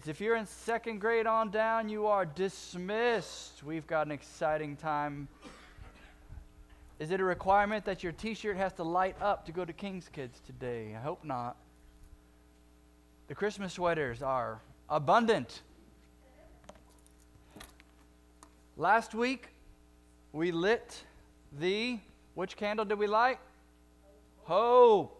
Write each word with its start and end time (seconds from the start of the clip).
kids, 0.00 0.08
if 0.08 0.20
you're 0.20 0.36
in 0.36 0.46
second 0.46 0.98
grade 0.98 1.26
on 1.26 1.50
down, 1.50 1.90
you 1.90 2.06
are 2.06 2.24
dismissed. 2.24 3.62
We've 3.62 3.86
got 3.86 4.06
an 4.06 4.12
exciting 4.12 4.76
time. 4.76 5.28
Is 6.98 7.10
it 7.10 7.20
a 7.20 7.24
requirement 7.24 7.84
that 7.84 8.02
your 8.02 8.12
t 8.12 8.32
shirt 8.32 8.56
has 8.56 8.72
to 8.74 8.82
light 8.82 9.16
up 9.20 9.44
to 9.46 9.52
go 9.52 9.62
to 9.62 9.72
King's 9.74 10.08
Kids 10.08 10.40
today? 10.46 10.94
I 10.96 11.00
hope 11.02 11.22
not. 11.22 11.56
The 13.28 13.34
Christmas 13.34 13.74
sweaters 13.74 14.22
are 14.22 14.62
abundant. 14.88 15.60
Last 18.78 19.14
week, 19.14 19.48
we 20.32 20.50
lit 20.50 21.04
the, 21.58 21.98
which 22.34 22.56
candle 22.56 22.86
did 22.86 22.98
we 22.98 23.06
light? 23.06 23.38
Hope. 24.44 25.16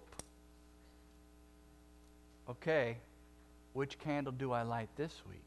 Okay, 2.49 2.97
which 3.73 3.99
candle 3.99 4.33
do 4.33 4.53
I 4.53 4.63
light 4.63 4.89
this 4.97 5.23
week? 5.29 5.43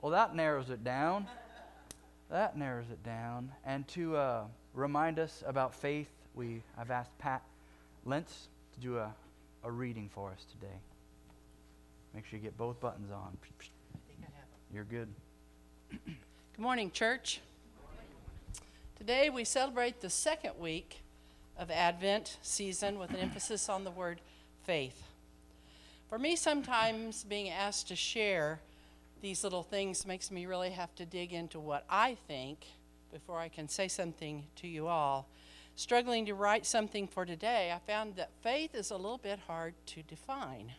Well, 0.00 0.10
that 0.12 0.34
narrows 0.34 0.68
it 0.70 0.82
down. 0.82 1.28
That 2.28 2.56
narrows 2.56 2.90
it 2.90 3.04
down. 3.04 3.52
And 3.64 3.86
to 3.88 4.16
uh, 4.16 4.44
remind 4.74 5.18
us 5.18 5.44
about 5.46 5.74
faith, 5.74 6.08
we 6.34 6.62
I've 6.76 6.90
asked 6.90 7.16
Pat 7.18 7.42
Lentz 8.04 8.48
to 8.74 8.80
do 8.80 8.98
a, 8.98 9.14
a 9.62 9.70
reading 9.70 10.10
for 10.12 10.30
us 10.30 10.44
today. 10.50 10.74
Make 12.14 12.26
sure 12.26 12.38
you 12.38 12.42
get 12.42 12.56
both 12.56 12.80
buttons 12.80 13.12
on. 13.12 13.38
You're 14.74 14.84
good. 14.84 15.08
Good 15.90 16.16
morning, 16.58 16.90
church. 16.90 17.40
Today 18.96 19.30
we 19.30 19.44
celebrate 19.44 20.00
the 20.00 20.10
second 20.10 20.54
week 20.58 21.02
of 21.56 21.70
Advent 21.70 22.38
season 22.42 22.98
with 22.98 23.10
an 23.10 23.16
emphasis 23.16 23.68
on 23.68 23.84
the 23.84 23.90
word 23.90 24.20
faith. 24.64 25.02
For 26.08 26.18
me, 26.18 26.36
sometimes 26.36 27.24
being 27.24 27.48
asked 27.48 27.88
to 27.88 27.96
share 27.96 28.60
these 29.22 29.44
little 29.44 29.62
things 29.62 30.06
makes 30.06 30.30
me 30.30 30.46
really 30.46 30.70
have 30.70 30.94
to 30.96 31.06
dig 31.06 31.32
into 31.32 31.60
what 31.60 31.84
I 31.88 32.16
think 32.26 32.66
before 33.12 33.38
I 33.38 33.48
can 33.48 33.68
say 33.68 33.88
something 33.88 34.44
to 34.56 34.66
you 34.66 34.88
all. 34.88 35.28
Struggling 35.74 36.26
to 36.26 36.34
write 36.34 36.66
something 36.66 37.06
for 37.06 37.24
today, 37.24 37.72
I 37.74 37.78
found 37.78 38.16
that 38.16 38.30
faith 38.42 38.74
is 38.74 38.90
a 38.90 38.96
little 38.96 39.18
bit 39.18 39.38
hard 39.46 39.74
to 39.86 40.02
define. 40.02 40.72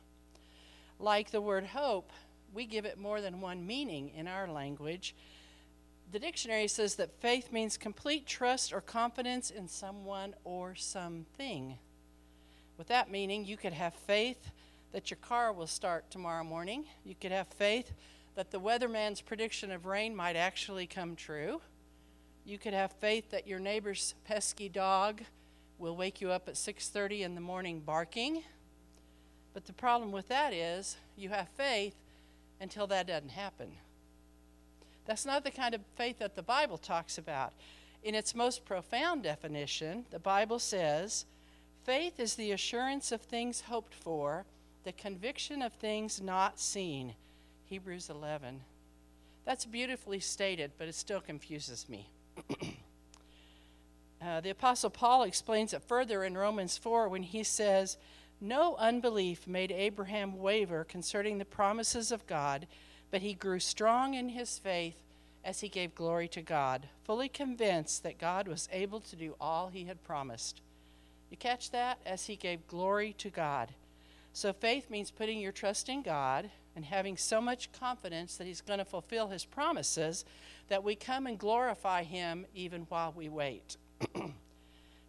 Like 1.00 1.32
the 1.32 1.42
word 1.42 1.66
hope, 1.68 2.12
we 2.54 2.66
give 2.66 2.86
it 2.86 3.00
more 3.00 3.22
than 3.22 3.42
one 3.42 3.66
meaning 3.66 4.12
in 4.16 4.28
our 4.28 4.48
language. 4.48 5.16
The 6.12 6.20
dictionary 6.20 6.68
says 6.68 6.96
that 6.96 7.20
faith 7.22 7.52
means 7.52 7.78
complete 7.78 8.28
trust 8.28 8.72
or 8.72 8.82
confidence 8.82 9.50
in 9.50 9.68
someone 9.68 10.36
or 10.44 10.76
something. 10.76 11.80
With 12.78 12.88
that 12.88 13.12
meaning, 13.12 13.46
you 13.46 13.58
could 13.58 13.74
have 13.74 13.94
faith 13.94 14.52
that 14.92 15.10
your 15.10 15.18
car 15.18 15.54
will 15.54 15.68
start 15.68 16.10
tomorrow 16.10 16.44
morning. 16.44 16.86
You 17.04 17.16
could 17.20 17.32
have 17.32 17.48
faith 17.48 17.94
that 18.36 18.52
the 18.52 18.60
weatherman's 18.60 19.22
prediction 19.22 19.72
of 19.72 19.86
rain 19.86 20.16
might 20.16 20.36
actually 20.36 20.88
come 20.88 21.16
true. 21.16 21.62
You 22.46 22.58
could 22.58 22.74
have 22.74 22.92
faith 22.92 23.30
that 23.32 23.48
your 23.48 23.60
neighbor's 23.60 24.16
pesky 24.26 24.70
dog 24.70 25.22
will 25.78 25.96
wake 25.96 26.20
you 26.20 26.32
up 26.32 26.48
at 26.48 26.58
6:30 26.58 27.22
in 27.24 27.36
the 27.36 27.42
morning 27.42 27.80
barking. 27.80 28.44
But 29.54 29.66
the 29.66 29.74
problem 29.74 30.12
with 30.12 30.28
that 30.30 30.54
is 30.54 30.98
you 31.16 31.30
have 31.30 31.50
faith 31.50 31.96
until 32.60 32.88
that 32.88 33.08
doesn't 33.08 33.30
happen. 33.30 33.78
That's 35.06 35.26
not 35.26 35.44
the 35.44 35.52
kind 35.52 35.76
of 35.76 35.82
faith 35.96 36.20
that 36.20 36.36
the 36.36 36.44
Bible 36.44 36.78
talks 36.78 37.18
about. 37.18 37.54
In 38.04 38.16
its 38.16 38.34
most 38.34 38.66
profound 38.66 39.24
definition, 39.24 40.06
the 40.10 40.20
Bible 40.20 40.60
says, 40.60 41.26
faith 41.84 42.20
is 42.20 42.36
the 42.36 42.52
assurance 42.52 43.12
of 43.12 43.22
things 43.22 43.62
hoped 43.62 43.94
for, 43.94 44.46
the 44.84 44.92
conviction 44.92 45.62
of 45.62 45.74
things 45.74 46.22
not 46.22 46.60
seen. 46.60 47.14
Hebrews 47.66 48.10
11. 48.10 48.62
That's 49.46 49.66
beautifully 49.66 50.20
stated, 50.20 50.72
but 50.78 50.88
it 50.88 50.96
still 50.96 51.22
confuses 51.22 51.88
me. 51.90 52.10
uh, 54.22 54.42
the 54.42 54.50
Apostle 54.50 54.90
Paul 54.90 55.24
explains 55.24 55.74
it 55.74 55.84
further 55.84 56.24
in 56.24 56.38
Romans 56.38 56.78
4 56.78 57.10
when 57.10 57.24
he 57.24 57.44
says, 57.44 57.98
No 58.40 58.76
unbelief 58.78 59.48
made 59.48 59.72
Abraham 59.72 60.40
waver 60.40 60.84
concerning 60.84 61.38
the 61.38 61.46
promises 61.46 62.12
of 62.12 62.28
God 62.28 62.68
but 63.14 63.22
he 63.22 63.36
grew 63.36 63.60
strong 63.60 64.16
in 64.16 64.30
his 64.30 64.58
faith 64.58 65.04
as 65.46 65.60
he 65.62 65.70
gave 65.70 65.94
glory 65.94 66.28
to 66.30 66.42
God, 66.42 66.88
fully 67.04 67.30
convinced 67.30 68.02
that 68.02 68.18
God 68.18 68.48
was 68.48 68.68
able 68.72 69.00
to 69.02 69.16
do 69.16 69.36
all 69.40 69.68
he 69.68 69.84
had 69.84 70.04
promised. 70.04 70.62
You 71.34 71.38
catch 71.38 71.72
that? 71.72 71.98
As 72.06 72.28
he 72.28 72.36
gave 72.36 72.68
glory 72.68 73.16
to 73.18 73.32
God. 73.32 73.70
So 74.34 74.54
faith 74.54 74.92
means 74.92 75.10
putting 75.10 75.40
your 75.40 75.52
trust 75.52 75.90
in 75.90 76.04
God 76.04 76.52
and 76.76 76.86
having 76.86 77.18
so 77.18 77.42
much 77.42 77.72
confidence 77.72 78.38
that 78.38 78.46
he's 78.46 78.62
going 78.62 78.78
to 78.78 78.86
fulfill 78.86 79.30
his 79.30 79.44
promises 79.44 80.26
that 80.68 80.84
we 80.84 80.94
come 80.94 81.26
and 81.26 81.40
glorify 81.40 82.04
him 82.04 82.46
even 82.54 82.84
while 82.84 83.12
we 83.18 83.30
wait. 83.30 83.78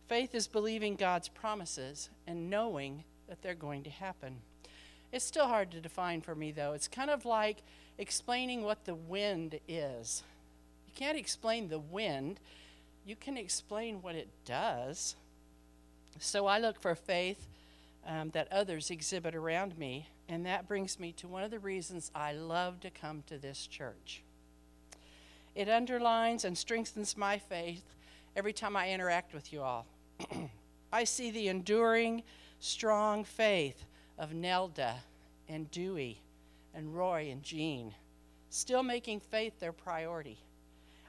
faith 0.09 0.35
is 0.35 0.47
believing 0.47 0.97
God's 0.97 1.29
promises 1.29 2.09
and 2.27 2.49
knowing 2.49 3.05
that 3.29 3.43
they're 3.43 3.55
going 3.55 3.83
to 3.83 3.91
happen. 3.91 4.37
It's 5.13 5.27
still 5.27 5.49
hard 5.49 5.71
to 5.73 5.81
define 5.83 6.23
for 6.23 6.35
me, 6.35 6.53
though. 6.53 6.73
It's 6.73 6.89
kind 6.89 7.11
of 7.11 7.27
like 7.27 7.59
explaining 7.99 8.63
what 8.63 8.87
the 8.87 8.95
wind 8.95 9.61
is. 9.69 10.23
You 10.87 10.95
can't 10.95 11.19
explain 11.19 11.69
the 11.69 11.81
wind, 11.81 12.41
you 13.05 13.15
can 13.15 13.37
explain 13.37 14.01
what 14.01 14.15
it 14.15 14.31
does. 14.47 15.17
So 16.19 16.47
I 16.47 16.59
look 16.59 16.81
for 16.81 16.95
faith 16.95 17.47
um, 18.07 18.31
that 18.31 18.51
others 18.53 18.91
exhibit 18.91 19.35
around 19.35 19.79
me, 19.79 20.09
and 20.29 20.47
that 20.47 20.69
brings 20.69 20.99
me 20.99 21.13
to 21.13 21.29
one 21.29 21.43
of 21.43 21.51
the 21.51 21.59
reasons 21.59 22.11
I 22.15 22.33
love 22.33 22.81
to 22.81 22.91
come 22.91 23.23
to 23.27 23.39
this 23.39 23.67
church. 23.67 24.23
It 25.55 25.69
underlines 25.69 26.45
and 26.45 26.57
strengthens 26.57 27.17
my 27.17 27.39
faith 27.39 27.85
every 28.37 28.53
time 28.53 28.77
I 28.77 28.91
interact 28.91 29.35
with 29.35 29.53
you 29.53 29.63
all. 29.63 29.87
I 30.93 31.05
see 31.05 31.31
the 31.31 31.49
enduring, 31.49 32.23
strong 32.61 33.25
faith 33.25 33.85
of 34.19 34.33
Nelda 34.33 34.97
and 35.49 35.71
Dewey 35.71 36.21
and 36.75 36.97
Roy 36.97 37.29
and 37.31 37.43
Jean, 37.43 37.95
still 38.51 38.83
making 38.83 39.21
faith 39.21 39.59
their 39.61 39.73
priority. 39.73 40.39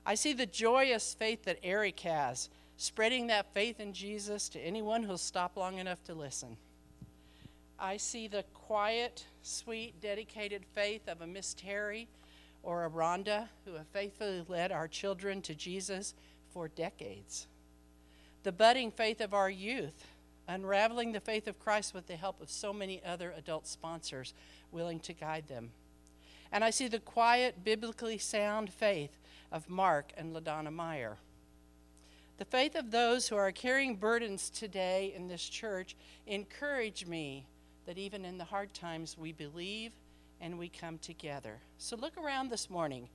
I 0.05 0.15
see 0.15 0.33
the 0.33 0.45
joyous 0.45 1.15
faith 1.15 1.45
that 1.45 1.59
Eric 1.63 1.99
has, 2.01 2.49
spreading 2.77 3.27
that 3.27 3.53
faith 3.53 3.79
in 3.79 3.93
Jesus 3.93 4.49
to 4.49 4.59
anyone 4.59 5.03
who'll 5.03 5.17
stop 5.17 5.55
long 5.55 5.77
enough 5.77 6.03
to 6.05 6.13
listen. 6.13 6.57
I 7.79 7.97
see 7.97 8.27
the 8.27 8.43
quiet, 8.53 9.25
sweet, 9.41 9.99
dedicated 10.01 10.65
faith 10.73 11.07
of 11.07 11.21
a 11.21 11.27
Miss 11.27 11.53
Terry 11.53 12.07
or 12.63 12.85
a 12.85 12.89
Rhonda 12.89 13.49
who 13.65 13.73
have 13.73 13.87
faithfully 13.87 14.43
led 14.47 14.71
our 14.71 14.87
children 14.87 15.41
to 15.43 15.53
Jesus 15.53 16.13
for 16.51 16.67
decades. 16.67 17.47
The 18.43 18.51
budding 18.51 18.91
faith 18.91 19.21
of 19.21 19.33
our 19.33 19.49
youth, 19.49 20.07
unraveling 20.47 21.11
the 21.11 21.19
faith 21.19 21.47
of 21.47 21.59
Christ 21.59 21.93
with 21.93 22.07
the 22.07 22.15
help 22.15 22.41
of 22.41 22.49
so 22.49 22.71
many 22.71 23.03
other 23.03 23.33
adult 23.35 23.67
sponsors 23.67 24.33
willing 24.71 24.99
to 25.01 25.13
guide 25.13 25.47
them. 25.47 25.71
And 26.51 26.63
I 26.63 26.69
see 26.69 26.87
the 26.87 26.99
quiet, 26.99 27.63
biblically 27.63 28.17
sound 28.17 28.71
faith 28.71 29.17
of 29.51 29.69
Mark 29.69 30.11
and 30.15 30.33
LaDonna 30.33 30.71
Meyer. 30.71 31.17
The 32.37 32.45
faith 32.45 32.75
of 32.75 32.91
those 32.91 33.29
who 33.29 33.37
are 33.37 33.51
carrying 33.51 33.95
burdens 33.95 34.49
today 34.49 35.13
in 35.15 35.27
this 35.27 35.47
church 35.47 35.95
encourage 36.27 37.05
me 37.05 37.45
that 37.85 37.97
even 37.97 38.25
in 38.25 38.37
the 38.37 38.43
hard 38.43 38.73
times 38.73 39.17
we 39.17 39.31
believe 39.31 39.93
and 40.41 40.59
we 40.59 40.67
come 40.67 40.97
together. 40.97 41.59
So 41.77 41.95
look 41.95 42.17
around 42.17 42.49
this 42.49 42.69
morning. 42.69 43.07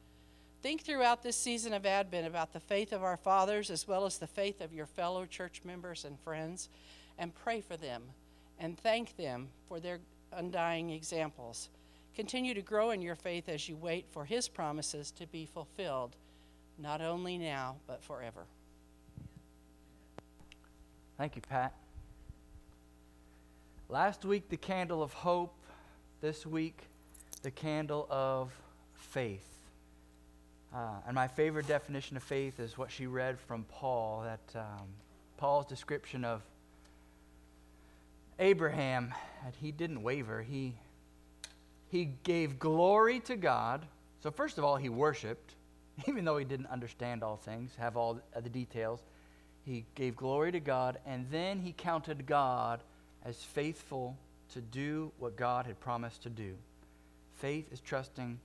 Think 0.62 0.82
throughout 0.82 1.22
this 1.22 1.36
season 1.36 1.75
of 1.75 1.84
Advent 1.84 2.26
about 2.26 2.54
the 2.54 2.60
faith 2.60 2.92
of 2.92 3.03
our 3.03 3.19
fathers 3.19 3.70
as 3.70 3.86
well 3.86 4.06
as 4.06 4.16
the 4.16 4.26
faith 4.26 4.62
of 4.62 4.72
your 4.72 4.86
fellow 4.86 5.26
church 5.26 5.60
members 5.64 6.06
and 6.06 6.19
friends 6.20 6.70
and 7.19 7.34
pray 7.34 7.60
for 7.60 7.76
them 7.76 8.03
and 8.59 8.78
thank 8.78 9.16
them 9.16 9.48
for 9.68 9.80
their 9.80 9.98
undying 10.33 10.91
examples. 10.91 11.68
Continue 12.15 12.54
to 12.54 12.62
grow 12.62 12.91
in 12.91 13.03
your 13.03 13.15
faith 13.15 13.48
as 13.48 13.68
you 13.68 13.77
wait 13.77 14.06
for 14.09 14.24
His 14.24 14.48
promises 14.48 15.10
to 15.12 15.27
be 15.27 15.47
fulfilled, 15.47 16.16
not 16.78 17.00
only 17.00 17.39
now, 17.39 17.77
but 17.86 18.03
forever. 18.03 18.47
Thank 21.21 21.37
you, 21.37 21.43
Pat. 21.43 21.75
Last 23.91 24.25
week, 24.25 24.49
the 24.49 24.57
candle 24.57 25.03
of 25.03 25.13
hope. 25.13 25.55
This 26.22 26.47
week, 26.47 26.84
the 27.43 27.51
candle 27.51 28.07
of 28.09 28.51
faith. 28.95 29.47
Uh, 30.75 30.93
and 31.07 31.15
my 31.15 31.28
favorite 31.28 31.67
definition 31.67 32.17
of 32.17 32.22
faith 32.22 32.59
is 32.59 32.78
what 32.78 32.91
she 32.91 33.07
read 33.07 33.39
from 33.39 33.65
Paul, 33.65 34.22
that 34.25 34.59
um, 34.59 34.87
Paul's 35.37 35.67
description 35.67 36.25
of 36.25 36.41
Abraham, 38.39 39.13
he 39.61 39.72
didn't 39.72 40.03
waver. 40.03 40.41
He, 40.41 40.72
he 41.91 42.13
gave 42.25 42.59
glory 42.59 43.21
to 43.21 43.37
God. 43.37 43.84
So, 44.22 44.31
first 44.31 44.57
of 44.57 44.65
all, 44.65 44.77
he 44.77 44.89
worshiped, 44.89 45.55
even 46.09 46.25
though 46.25 46.39
he 46.39 46.47
didn't 46.47 46.69
understand 46.69 47.22
all 47.22 47.37
things, 47.37 47.72
have 47.78 47.99
all 47.99 48.19
the 48.34 48.49
details. 48.49 49.03
He 49.71 49.84
gave 49.95 50.17
glory 50.17 50.51
to 50.51 50.59
God, 50.59 50.99
and 51.07 51.27
then 51.31 51.61
he 51.61 51.72
counted 51.72 52.27
God 52.27 52.81
as 53.25 53.37
faithful 53.37 54.17
to 54.53 54.61
do 54.61 55.13
what 55.21 55.37
God 55.37 55.65
had 55.65 55.78
promised 55.78 56.25
to 56.25 56.28
do. 56.28 56.57
Faith 57.37 57.72
is 57.72 57.78
trusting 57.78 58.41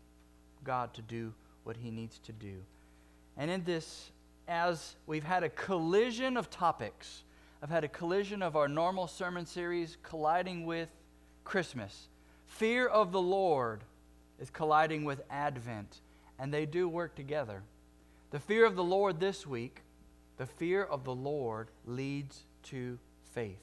God 0.63 0.93
to 0.93 1.01
do 1.01 1.33
what 1.63 1.77
he 1.77 1.89
needs 1.89 2.19
to 2.19 2.31
do. 2.31 2.57
And 3.37 3.49
in 3.49 3.63
this, 3.63 4.11
as 4.47 4.97
we've 5.07 5.23
had 5.23 5.41
a 5.41 5.49
collision 5.49 6.37
of 6.37 6.51
topics, 6.51 7.23
I've 7.59 7.71
had 7.71 7.83
a 7.83 7.87
collision 7.87 8.43
of 8.43 8.55
our 8.55 8.67
normal 8.67 9.07
sermon 9.07 9.47
series 9.47 9.97
colliding 10.03 10.67
with 10.67 10.89
Christmas. 11.43 12.07
Fear 12.45 12.85
of 12.85 13.11
the 13.11 13.21
Lord 13.21 13.81
is 14.39 14.51
colliding 14.51 15.05
with 15.05 15.23
Advent, 15.31 16.01
and 16.37 16.53
they 16.53 16.67
do 16.67 16.87
work 16.87 17.15
together. 17.15 17.63
The 18.29 18.39
fear 18.39 18.63
of 18.63 18.75
the 18.75 18.83
Lord 18.83 19.19
this 19.19 19.47
week, 19.47 19.81
the 20.37 20.45
fear 20.45 20.83
of 20.83 21.03
the 21.03 21.15
Lord 21.15 21.69
leads 21.85 22.43
to 22.63 22.97
faith. 23.33 23.57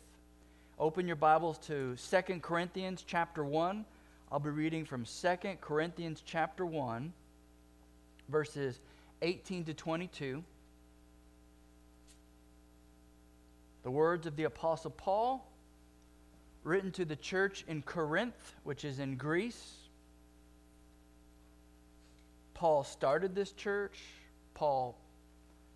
Open 0.78 1.06
your 1.06 1.16
Bibles 1.16 1.58
to 1.66 1.96
2 1.96 2.40
Corinthians 2.40 3.04
chapter 3.06 3.44
1. 3.44 3.84
I'll 4.30 4.38
be 4.38 4.50
reading 4.50 4.86
from 4.86 5.04
2 5.04 5.36
Corinthians 5.60 6.22
chapter 6.24 6.64
1, 6.64 7.12
verses 8.28 8.80
18 9.20 9.64
to 9.64 9.74
22. 9.74 10.42
The 13.82 13.90
words 13.90 14.26
of 14.26 14.36
the 14.36 14.44
Apostle 14.44 14.92
Paul, 14.92 15.46
written 16.64 16.90
to 16.92 17.04
the 17.04 17.16
church 17.16 17.64
in 17.68 17.82
Corinth, 17.82 18.54
which 18.64 18.84
is 18.84 18.98
in 18.98 19.16
Greece. 19.16 19.74
Paul 22.54 22.84
started 22.84 23.34
this 23.34 23.52
church. 23.52 23.98
Paul 24.54 24.96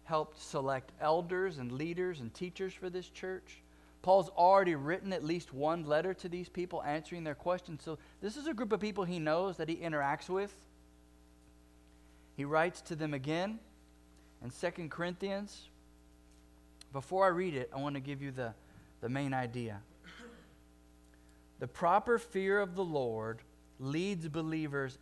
helped 0.06 0.41
select 0.41 0.93
elders 1.00 1.58
and 1.58 1.73
leaders 1.73 2.20
and 2.20 2.32
teachers 2.32 2.73
for 2.73 2.88
this 2.88 3.08
church. 3.08 3.61
Paul's 4.03 4.29
already 4.31 4.76
written 4.76 5.12
at 5.12 5.25
least 5.25 5.53
one 5.53 5.85
letter 5.85 6.14
to 6.14 6.29
these 6.29 6.49
people 6.49 6.82
answering 6.85 7.25
their 7.25 7.35
questions. 7.35 7.82
So, 7.85 7.99
this 8.20 8.37
is 8.37 8.47
a 8.47 8.55
group 8.55 8.73
of 8.73 8.81
people 8.81 9.05
he 9.05 9.19
knows 9.19 9.56
that 9.56 9.69
he 9.69 9.76
interacts 9.76 10.29
with. 10.29 10.55
He 12.37 12.44
writes 12.44 12.81
to 12.82 12.94
them 12.94 13.14
again 13.14 13.58
in 14.44 14.50
2 14.50 14.88
Corinthians. 14.88 15.69
Before 16.93 17.25
I 17.25 17.29
read 17.29 17.55
it, 17.55 17.69
I 17.75 17.81
want 17.81 17.97
to 17.97 18.00
give 18.00 18.23
you 18.23 18.31
the, 18.31 18.55
the 19.00 19.09
main 19.09 19.35
idea. 19.35 19.81
The 21.59 21.67
proper 21.67 22.19
fear 22.19 22.61
of 22.61 22.76
the 22.76 22.85
Lord 22.85 23.41
leads 23.81 24.29
believers 24.29 24.99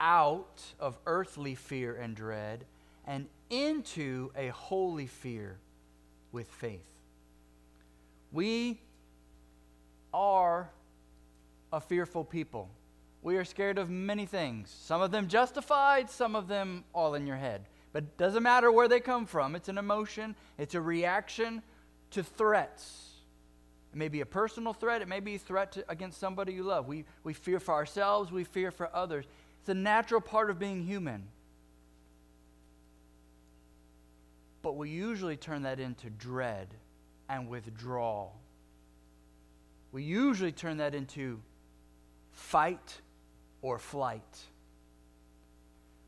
out 0.00 0.62
of 0.80 0.98
earthly 1.06 1.54
fear 1.54 1.94
and 1.94 2.16
dread 2.16 2.64
and 3.06 3.26
into 3.50 4.30
a 4.36 4.48
holy 4.48 5.06
fear 5.06 5.58
with 6.32 6.48
faith. 6.48 6.86
We 8.32 8.80
are 10.14 10.70
a 11.72 11.80
fearful 11.80 12.24
people. 12.24 12.70
We 13.22 13.36
are 13.36 13.44
scared 13.44 13.76
of 13.76 13.90
many 13.90 14.24
things, 14.24 14.74
some 14.84 15.02
of 15.02 15.10
them 15.10 15.28
justified, 15.28 16.10
some 16.10 16.34
of 16.34 16.48
them 16.48 16.84
all 16.94 17.14
in 17.14 17.26
your 17.26 17.36
head. 17.36 17.66
But 17.92 18.04
it 18.04 18.16
doesn't 18.16 18.42
matter 18.42 18.72
where 18.72 18.88
they 18.88 19.00
come 19.00 19.26
from, 19.26 19.54
it's 19.54 19.68
an 19.68 19.76
emotion, 19.76 20.36
it's 20.56 20.74
a 20.74 20.80
reaction 20.80 21.62
to 22.12 22.22
threats. 22.22 23.08
It 23.92 23.98
may 23.98 24.08
be 24.08 24.20
a 24.20 24.26
personal 24.26 24.72
threat, 24.72 25.02
it 25.02 25.08
may 25.08 25.20
be 25.20 25.34
a 25.34 25.38
threat 25.38 25.72
to, 25.72 25.84
against 25.88 26.18
somebody 26.18 26.54
you 26.54 26.62
love. 26.62 26.86
We, 26.86 27.04
we 27.24 27.34
fear 27.34 27.60
for 27.60 27.74
ourselves, 27.74 28.32
we 28.32 28.44
fear 28.44 28.70
for 28.70 28.88
others. 28.94 29.26
It's 29.60 29.68
a 29.68 29.74
natural 29.74 30.20
part 30.20 30.48
of 30.48 30.58
being 30.58 30.84
human. 30.84 31.24
But 34.62 34.76
we 34.76 34.90
usually 34.90 35.36
turn 35.36 35.62
that 35.62 35.80
into 35.80 36.10
dread 36.10 36.68
and 37.28 37.48
withdrawal. 37.48 38.38
We 39.92 40.02
usually 40.02 40.52
turn 40.52 40.78
that 40.78 40.94
into 40.94 41.40
fight 42.32 43.00
or 43.62 43.78
flight. 43.78 44.38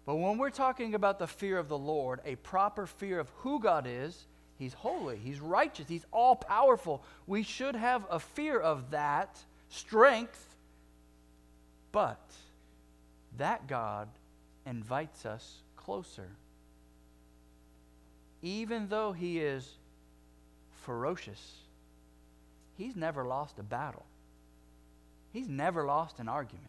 But 0.04 0.16
when 0.16 0.38
we're 0.38 0.50
talking 0.50 0.94
about 0.94 1.18
the 1.18 1.26
fear 1.26 1.58
of 1.58 1.68
the 1.68 1.78
Lord, 1.78 2.20
a 2.24 2.36
proper 2.36 2.86
fear 2.86 3.20
of 3.20 3.30
who 3.38 3.60
God 3.60 3.86
is, 3.88 4.26
He's 4.58 4.74
holy, 4.74 5.16
He's 5.16 5.40
righteous, 5.40 5.88
He's 5.88 6.06
all 6.12 6.36
powerful. 6.36 7.02
We 7.26 7.42
should 7.42 7.76
have 7.76 8.04
a 8.10 8.18
fear 8.18 8.58
of 8.58 8.90
that 8.90 9.38
strength, 9.68 10.56
but 11.92 12.32
that 13.38 13.66
God 13.66 14.08
invites 14.66 15.24
us 15.24 15.62
closer. 15.76 16.28
Even 18.42 18.88
though 18.88 19.12
He 19.12 19.38
is 19.38 19.76
ferocious. 20.82 21.58
He's 22.76 22.96
never 22.96 23.24
lost 23.24 23.58
a 23.58 23.62
battle, 23.62 24.06
he's 25.32 25.48
never 25.48 25.84
lost 25.84 26.18
an 26.18 26.28
argument. 26.28 26.68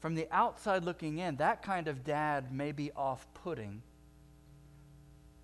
From 0.00 0.14
the 0.14 0.28
outside 0.30 0.84
looking 0.84 1.18
in, 1.18 1.36
that 1.36 1.62
kind 1.62 1.88
of 1.88 2.04
dad 2.04 2.52
may 2.52 2.72
be 2.72 2.92
off 2.92 3.26
putting, 3.32 3.80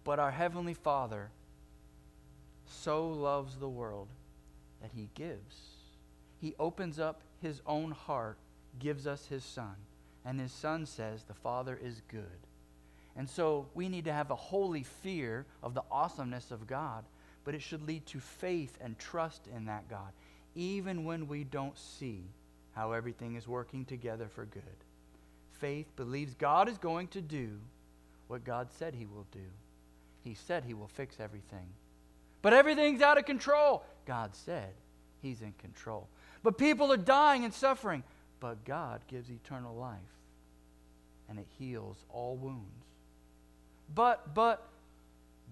but 0.04 0.18
our 0.18 0.30
Heavenly 0.30 0.74
Father 0.74 1.30
so 2.66 3.08
loves 3.08 3.56
the 3.56 3.70
world 3.70 4.08
that 4.82 4.90
He 4.94 5.08
gives. 5.14 5.56
He 6.40 6.54
opens 6.58 6.98
up 6.98 7.22
His 7.40 7.62
own 7.66 7.92
heart, 7.92 8.36
gives 8.78 9.06
us 9.06 9.26
His 9.26 9.44
Son, 9.44 9.76
and 10.26 10.38
His 10.38 10.52
Son 10.52 10.84
says, 10.84 11.22
The 11.22 11.34
Father 11.34 11.78
is 11.82 12.02
good. 12.08 12.46
And 13.20 13.28
so 13.28 13.66
we 13.74 13.90
need 13.90 14.06
to 14.06 14.14
have 14.14 14.30
a 14.30 14.34
holy 14.34 14.82
fear 14.82 15.44
of 15.62 15.74
the 15.74 15.82
awesomeness 15.90 16.50
of 16.50 16.66
God, 16.66 17.04
but 17.44 17.54
it 17.54 17.60
should 17.60 17.86
lead 17.86 18.06
to 18.06 18.18
faith 18.18 18.78
and 18.80 18.98
trust 18.98 19.46
in 19.54 19.66
that 19.66 19.90
God, 19.90 20.14
even 20.54 21.04
when 21.04 21.28
we 21.28 21.44
don't 21.44 21.76
see 21.76 22.22
how 22.72 22.92
everything 22.92 23.34
is 23.34 23.46
working 23.46 23.84
together 23.84 24.26
for 24.26 24.46
good. 24.46 24.62
Faith 25.52 25.94
believes 25.96 26.32
God 26.32 26.66
is 26.66 26.78
going 26.78 27.08
to 27.08 27.20
do 27.20 27.58
what 28.26 28.42
God 28.42 28.68
said 28.72 28.94
he 28.94 29.04
will 29.04 29.26
do. 29.32 29.50
He 30.24 30.32
said 30.32 30.64
he 30.64 30.72
will 30.72 30.88
fix 30.88 31.20
everything. 31.20 31.68
But 32.40 32.54
everything's 32.54 33.02
out 33.02 33.18
of 33.18 33.26
control. 33.26 33.84
God 34.06 34.34
said 34.34 34.72
he's 35.20 35.42
in 35.42 35.52
control. 35.58 36.08
But 36.42 36.56
people 36.56 36.90
are 36.90 36.96
dying 36.96 37.44
and 37.44 37.52
suffering. 37.52 38.02
But 38.40 38.64
God 38.64 39.02
gives 39.08 39.30
eternal 39.30 39.76
life, 39.76 39.98
and 41.28 41.38
it 41.38 41.48
heals 41.58 41.98
all 42.08 42.36
wounds 42.36 42.86
but, 43.94 44.34
but, 44.34 44.68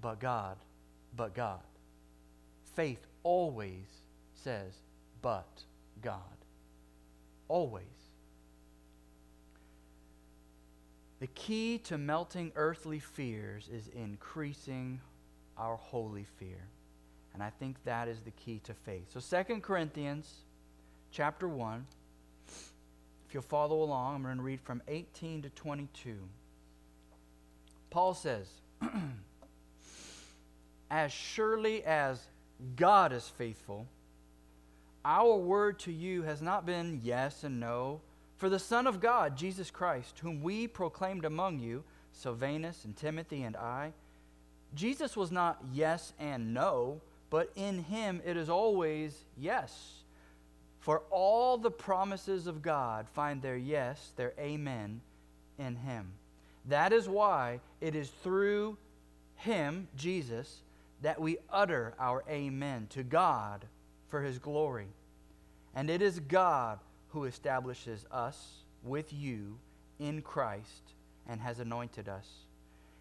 but 0.01 0.21
God, 0.21 0.57
but 1.17 1.35
God. 1.35 1.61
Faith 2.75 3.07
always 3.23 3.87
says, 4.35 4.75
but 5.23 5.63
God. 6.03 6.21
Always. 7.49 7.85
The 11.21 11.27
key 11.29 11.79
to 11.85 11.99
melting 11.99 12.53
earthly 12.55 13.01
fears 13.01 13.69
is 13.73 13.89
increasing 13.89 15.01
our 15.57 15.75
holy 15.77 16.27
fear. 16.39 16.69
And 17.35 17.43
I 17.43 17.51
think 17.51 17.77
that 17.85 18.09
is 18.09 18.21
the 18.21 18.31
key 18.33 18.61
to 18.65 18.75
faith. 18.75 19.13
So 19.13 19.21
Second 19.21 19.63
Corinthians 19.63 20.33
chapter 21.11 21.49
1, 21.49 21.87
if 22.47 23.35
you'll 23.35 23.43
follow 23.43 23.83
along, 23.83 24.17
I'm 24.17 24.23
going 24.23 24.37
to 24.37 24.43
read 24.43 24.61
from 24.61 24.81
18 24.87 25.43
to 25.43 25.51
22. 25.51 26.17
Paul 27.91 28.15
says, 28.15 28.49
As 30.91 31.13
surely 31.13 31.85
as 31.85 32.21
God 32.77 33.13
is 33.13 33.29
faithful, 33.29 33.87
our 35.05 35.37
word 35.37 35.79
to 35.81 35.93
you 35.93 36.23
has 36.23 36.43
not 36.43 36.67
been 36.67 37.01
yes 37.03 37.45
and 37.45 37.61
no. 37.61 38.01
For 38.37 38.49
the 38.49 38.59
Son 38.59 38.87
of 38.87 39.01
God, 39.01 39.37
Jesus 39.37 39.71
Christ, 39.71 40.19
whom 40.21 40.43
we 40.43 40.67
proclaimed 40.67 41.25
among 41.25 41.59
you, 41.59 41.83
Silvanus 42.13 42.85
and 42.85 42.97
Timothy 42.97 43.43
and 43.43 43.57
I, 43.57 43.93
Jesus 44.75 45.17
was 45.17 45.33
not 45.33 45.63
yes 45.73 46.13
and 46.19 46.53
no, 46.53 47.01
but 47.31 47.51
in 47.57 47.85
him 47.85 48.21
it 48.25 48.37
is 48.37 48.49
always 48.49 49.25
yes. 49.37 50.03
For 50.81 51.03
all 51.11 51.59
the 51.59 51.71
promises 51.71 52.47
of 52.47 52.63
God 52.63 53.09
find 53.09 53.43
their 53.43 53.57
yes, 53.57 54.13
their 54.17 54.35
amen 54.39 55.01
in 55.59 55.77
him. 55.77 56.13
That 56.67 56.93
is 56.93 57.09
why 57.09 57.61
it 57.81 57.95
is 57.95 58.11
through 58.23 58.77
him, 59.37 59.89
Jesus, 59.97 60.63
that 61.03 61.21
we 61.21 61.39
utter 61.51 61.95
our 61.99 62.25
amen 62.29 62.89
to 62.91 63.03
God 63.03 63.65
for 64.09 64.23
his 64.23 64.39
glory. 64.39 64.89
And 65.75 65.89
it 65.89 66.03
is 66.03 66.19
God 66.21 66.81
who 67.11 67.25
establishes 67.25 68.05
us 68.11 68.65
with 68.83 69.13
you 69.13 69.59
in 69.99 70.23
Christ 70.23 70.93
and 71.29 71.41
has 71.41 71.61
anointed 71.61 72.09
us, 72.09 72.27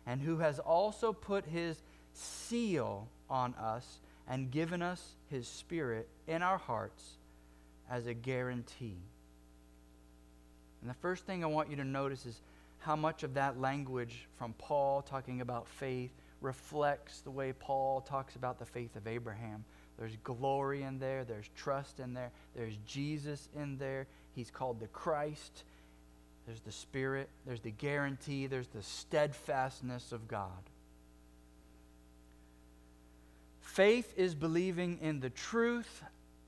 and 0.06 0.22
who 0.22 0.38
has 0.38 0.60
also 0.60 1.14
put 1.14 1.46
his 1.46 1.82
seal 2.14 3.08
on 3.30 3.54
us 3.56 4.00
and 4.28 4.52
given 4.52 4.82
us 4.82 5.16
his 5.30 5.48
spirit 5.48 6.08
in 6.28 6.42
our 6.42 6.58
hearts 6.58 7.12
as 7.90 8.06
a 8.06 8.14
guarantee. 8.14 8.98
And 10.82 10.90
the 10.90 10.96
first 10.96 11.26
thing 11.26 11.44
I 11.44 11.48
want 11.48 11.70
you 11.70 11.78
to 11.78 11.84
notice 11.84 12.26
is 12.26 12.42
how 12.88 12.96
much 12.96 13.24
of 13.24 13.34
that 13.34 13.60
language 13.60 14.30
from 14.38 14.54
Paul 14.54 15.02
talking 15.02 15.42
about 15.42 15.68
faith 15.68 16.14
reflects 16.40 17.20
the 17.20 17.30
way 17.30 17.52
Paul 17.52 18.00
talks 18.00 18.38
about 18.38 18.60
the 18.60 18.66
faith 18.66 18.96
of 18.96 19.08
Abraham. 19.08 19.66
There's 20.00 20.16
glory 20.24 20.84
in 20.84 20.98
there. 20.98 21.26
There's 21.26 21.50
trust 21.54 22.00
in 22.00 22.14
there. 22.14 22.32
There's 22.56 22.78
Jesus 22.86 23.50
in 23.54 23.78
there. 23.78 24.08
He's 24.36 24.50
called 24.50 24.80
the 24.80 24.88
Christ. 24.88 25.66
There's 26.46 26.62
the 26.62 26.72
Spirit. 26.72 27.28
There's 27.46 27.60
the 27.60 27.72
guarantee. 27.72 28.48
There's 28.48 28.70
the 28.70 28.84
steadfastness 28.84 30.14
of 30.14 30.30
God. 30.30 30.70
Faith 33.60 34.14
is 34.16 34.34
believing 34.34 34.98
in 35.02 35.20
the 35.20 35.30
truth 35.30 36.04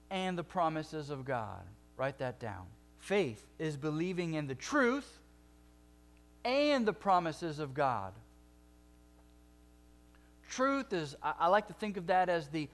and 0.10 0.38
the 0.38 0.46
promises 0.46 1.10
of 1.10 1.26
God. 1.26 1.64
Write 1.98 2.20
that 2.20 2.40
down. 2.40 2.68
Faith 2.98 3.46
is 3.60 3.76
believing 3.76 4.36
in 4.36 4.48
the 4.48 4.56
truth 4.56 5.20
and 6.44 6.86
the 6.86 6.94
promises 6.94 7.60
of 7.60 7.74
God. 7.74 8.14
Truth 10.50 10.94
is, 10.94 11.16
I, 11.22 11.48
like 11.48 11.68
to 11.68 11.74
think 11.74 11.98
of 11.98 12.08
that 12.08 12.28
as 12.28 12.48
the 12.48 12.70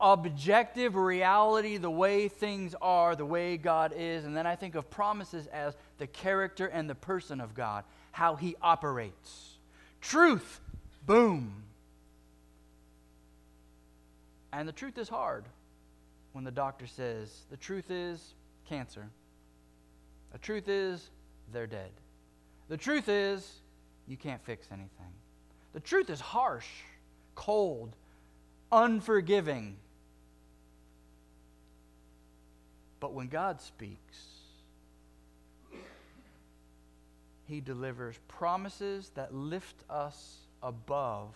objective 0.00 0.96
reality, 0.96 1.76
the 1.76 1.90
way 1.90 2.28
things 2.28 2.74
are, 2.82 3.14
the 3.14 3.24
way 3.24 3.56
God 3.56 3.94
is. 3.96 4.24
And 4.24 4.36
then 4.36 4.46
I 4.46 4.56
think 4.56 4.74
of 4.74 4.90
promises 4.90 5.46
as 5.46 5.76
the 5.98 6.06
character 6.06 6.66
and 6.66 6.90
the 6.90 6.94
person 6.94 7.40
of 7.40 7.54
God, 7.54 7.84
how 8.10 8.34
he 8.34 8.56
operates. 8.60 9.58
Truth, 10.00 10.60
boom. 11.06 11.62
And 14.52 14.68
the 14.68 14.72
truth 14.72 14.98
is 14.98 15.08
hard 15.08 15.44
when 16.32 16.44
the 16.44 16.50
doctor 16.50 16.86
says, 16.86 17.30
the 17.50 17.56
truth 17.56 17.90
is 17.90 18.34
cancer. 18.68 19.06
The 20.32 20.38
truth 20.38 20.68
is 20.68 21.10
they're 21.52 21.66
dead. 21.66 21.90
The 22.68 22.76
truth 22.76 23.08
is 23.08 23.60
you 24.06 24.16
can't 24.16 24.42
fix 24.44 24.66
anything. 24.70 25.12
The 25.72 25.80
truth 25.80 26.08
is 26.08 26.20
harsh, 26.20 26.68
cold, 27.34 27.94
unforgiving. 28.70 29.76
But 33.00 33.12
when 33.12 33.28
God 33.28 33.60
speaks, 33.60 34.34
He 37.46 37.60
delivers 37.60 38.18
promises 38.28 39.10
that 39.14 39.34
lift 39.34 39.76
us 39.90 40.38
above 40.62 41.34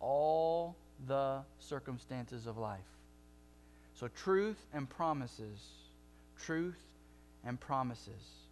all 0.00 0.76
the 1.06 1.40
circumstances 1.58 2.46
of 2.46 2.58
life. 2.58 2.78
So, 3.94 4.08
truth 4.08 4.58
and 4.72 4.88
promises, 4.88 5.58
truth 6.38 6.78
and 7.44 7.58
promises. 7.58 8.47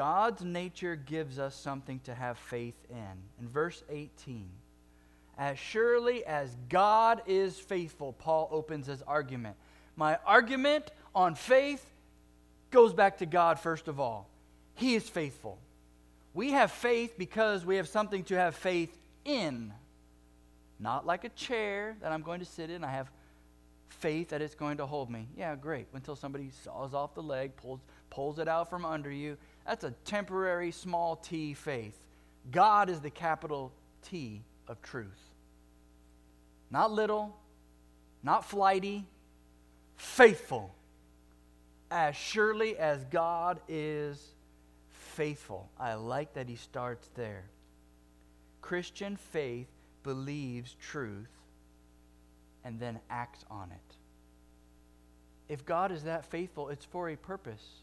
God's 0.00 0.42
nature 0.42 0.96
gives 0.96 1.38
us 1.38 1.54
something 1.54 2.00
to 2.04 2.14
have 2.14 2.38
faith 2.38 2.86
in. 2.88 2.96
In 3.38 3.50
verse 3.50 3.84
18, 3.90 4.48
as 5.36 5.58
surely 5.58 6.24
as 6.24 6.56
God 6.70 7.20
is 7.26 7.60
faithful, 7.60 8.14
Paul 8.14 8.48
opens 8.50 8.86
his 8.86 9.02
argument. 9.02 9.56
My 9.96 10.18
argument 10.24 10.90
on 11.14 11.34
faith 11.34 11.84
goes 12.70 12.94
back 12.94 13.18
to 13.18 13.26
God 13.26 13.60
first 13.60 13.88
of 13.88 14.00
all. 14.00 14.30
He 14.72 14.94
is 14.94 15.06
faithful. 15.06 15.58
We 16.32 16.52
have 16.52 16.72
faith 16.72 17.18
because 17.18 17.66
we 17.66 17.76
have 17.76 17.86
something 17.86 18.24
to 18.24 18.36
have 18.36 18.54
faith 18.54 18.96
in. 19.26 19.70
Not 20.78 21.04
like 21.04 21.24
a 21.24 21.28
chair 21.28 21.98
that 22.00 22.10
I'm 22.10 22.22
going 22.22 22.40
to 22.40 22.46
sit 22.46 22.70
in. 22.70 22.84
I 22.84 22.90
have 22.90 23.10
faith 23.90 24.30
that 24.30 24.40
it's 24.40 24.54
going 24.54 24.78
to 24.78 24.86
hold 24.86 25.10
me. 25.10 25.28
Yeah, 25.36 25.56
great. 25.56 25.88
Until 25.92 26.16
somebody 26.16 26.52
saws 26.64 26.94
off 26.94 27.14
the 27.14 27.22
leg, 27.22 27.54
pulls, 27.56 27.80
pulls 28.08 28.38
it 28.38 28.48
out 28.48 28.70
from 28.70 28.86
under 28.86 29.10
you. 29.10 29.36
That's 29.66 29.84
a 29.84 29.92
temporary 30.04 30.72
small 30.72 31.16
t 31.16 31.54
faith. 31.54 31.96
God 32.50 32.88
is 32.88 33.00
the 33.00 33.10
capital 33.10 33.72
T 34.02 34.42
of 34.66 34.80
truth. 34.82 35.30
Not 36.70 36.90
little, 36.90 37.36
not 38.22 38.44
flighty, 38.44 39.06
faithful. 39.96 40.74
As 41.90 42.14
surely 42.14 42.78
as 42.78 43.04
God 43.06 43.60
is 43.68 44.34
faithful. 44.90 45.68
I 45.78 45.94
like 45.94 46.34
that 46.34 46.48
he 46.48 46.56
starts 46.56 47.08
there. 47.14 47.44
Christian 48.62 49.16
faith 49.16 49.66
believes 50.02 50.76
truth 50.80 51.28
and 52.64 52.78
then 52.78 53.00
acts 53.10 53.44
on 53.50 53.70
it. 53.72 53.96
If 55.52 55.66
God 55.66 55.90
is 55.90 56.04
that 56.04 56.24
faithful, 56.24 56.68
it's 56.68 56.84
for 56.84 57.08
a 57.10 57.16
purpose. 57.16 57.82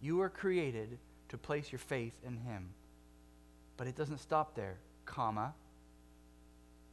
You 0.00 0.20
are 0.20 0.28
created 0.28 0.98
to 1.28 1.38
place 1.38 1.72
your 1.72 1.78
faith 1.78 2.14
in 2.26 2.36
him. 2.36 2.68
But 3.76 3.86
it 3.86 3.96
doesn't 3.96 4.18
stop 4.18 4.54
there, 4.54 4.76
comma, 5.04 5.54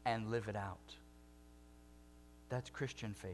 and 0.05 0.31
live 0.31 0.47
it 0.47 0.55
out. 0.55 0.95
That's 2.49 2.69
Christian 2.69 3.13
faith. 3.13 3.31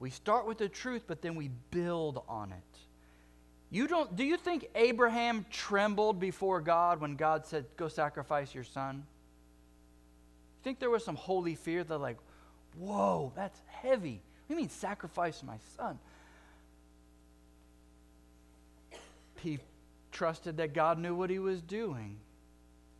We 0.00 0.10
start 0.10 0.46
with 0.46 0.58
the 0.58 0.68
truth, 0.68 1.04
but 1.06 1.22
then 1.22 1.34
we 1.34 1.50
build 1.70 2.22
on 2.28 2.52
it. 2.52 2.78
You 3.70 3.86
don't 3.86 4.16
do 4.16 4.24
you 4.24 4.36
think 4.36 4.68
Abraham 4.74 5.44
trembled 5.50 6.18
before 6.18 6.60
God 6.60 7.00
when 7.00 7.16
God 7.16 7.46
said, 7.46 7.66
Go 7.76 7.88
sacrifice 7.88 8.54
your 8.54 8.64
son? 8.64 8.96
You 8.96 10.64
think 10.64 10.78
there 10.78 10.90
was 10.90 11.04
some 11.04 11.16
holy 11.16 11.54
fear 11.54 11.84
that, 11.84 11.98
like, 11.98 12.16
whoa, 12.76 13.32
that's 13.36 13.60
heavy. 13.66 14.22
What 14.46 14.48
do 14.48 14.54
you 14.54 14.56
mean 14.56 14.70
sacrifice 14.70 15.42
my 15.42 15.58
son? 15.76 15.98
He 19.40 19.58
trusted 20.12 20.56
that 20.56 20.74
God 20.74 20.98
knew 20.98 21.14
what 21.14 21.30
he 21.30 21.38
was 21.38 21.62
doing. 21.62 22.18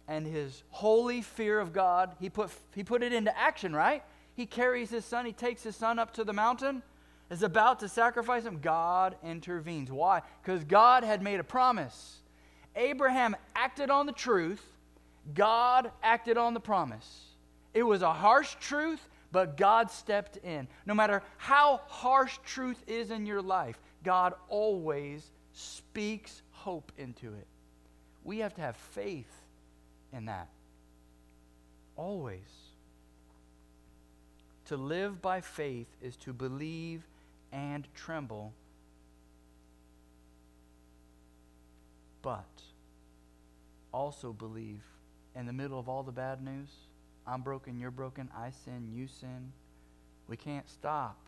And 0.07 0.27
his 0.27 0.63
holy 0.71 1.21
fear 1.21 1.61
of 1.61 1.73
God, 1.73 2.17
he 2.19 2.31
put, 2.31 2.51
he 2.75 2.83
put 2.83 3.03
it 3.03 3.13
into 3.13 3.37
action, 3.39 3.75
right? 3.75 4.03
He 4.35 4.47
carries 4.47 4.91
his 4.91 5.05
son, 5.05 5.27
he 5.27 5.33
takes 5.33 5.63
his 5.63 5.77
son 5.77 5.99
up 5.99 6.15
to 6.15 6.25
the 6.25 6.33
mountain, 6.33 6.83
is 7.31 7.43
about 7.43 7.81
to 7.81 7.89
sacrifice 7.89 8.45
him. 8.45 8.61
God 8.61 9.17
intervenes. 9.23 9.91
Why? 9.91 10.23
Because 10.43 10.65
God 10.65 11.05
had 11.05 11.23
made 11.23 11.41
a 11.41 11.45
promise. 11.45 12.21
Abraham 12.75 13.37
acted 13.55 13.91
on 13.91 14.07
the 14.07 14.13
truth, 14.13 14.65
God 15.35 15.91
acted 16.03 16.39
on 16.39 16.55
the 16.55 16.61
promise. 16.61 17.27
It 17.75 17.83
was 17.83 18.03
a 18.03 18.13
harsh 18.13 18.55
truth, 18.61 19.09
but 19.31 19.57
God 19.57 19.91
stepped 19.91 20.39
in. 20.39 20.69
No 20.87 20.95
matter 20.95 21.23
how 21.37 21.83
harsh 21.87 22.39
truth 22.47 22.83
is 22.87 23.11
in 23.11 23.27
your 23.27 23.43
life, 23.43 23.79
God 24.03 24.33
always 24.49 25.31
speaks 25.59 26.43
hope 26.53 26.93
into 26.97 27.35
it. 27.35 27.47
We 28.23 28.39
have 28.39 28.55
to 28.55 28.61
have 28.61 28.77
faith 28.77 29.33
in 30.13 30.27
that. 30.27 30.49
Always. 31.97 32.39
To 34.67 34.77
live 34.77 35.21
by 35.21 35.41
faith 35.41 35.89
is 36.01 36.15
to 36.19 36.33
believe 36.33 37.03
and 37.53 37.89
tremble, 37.95 38.53
but 42.23 42.45
also 43.93 44.33
believe 44.33 44.85
in 45.35 45.47
the 45.47 45.53
middle 45.53 45.79
of 45.79 45.89
all 45.89 46.03
the 46.03 46.13
bad 46.13 46.41
news. 46.41 46.69
I'm 47.27 47.43
broken, 47.43 47.81
you're 47.81 47.91
broken, 47.91 48.29
I 48.37 48.51
sin, 48.65 48.93
you 48.95 49.09
sin. 49.09 49.53
We 50.29 50.37
can't 50.37 50.69
stop. 50.69 51.19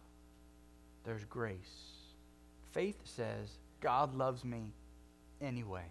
There's 1.04 1.24
grace. 1.24 1.56
Faith 2.72 3.00
says, 3.04 3.48
God 3.80 4.14
loves 4.14 4.44
me 4.44 4.72
anyway. 5.40 5.84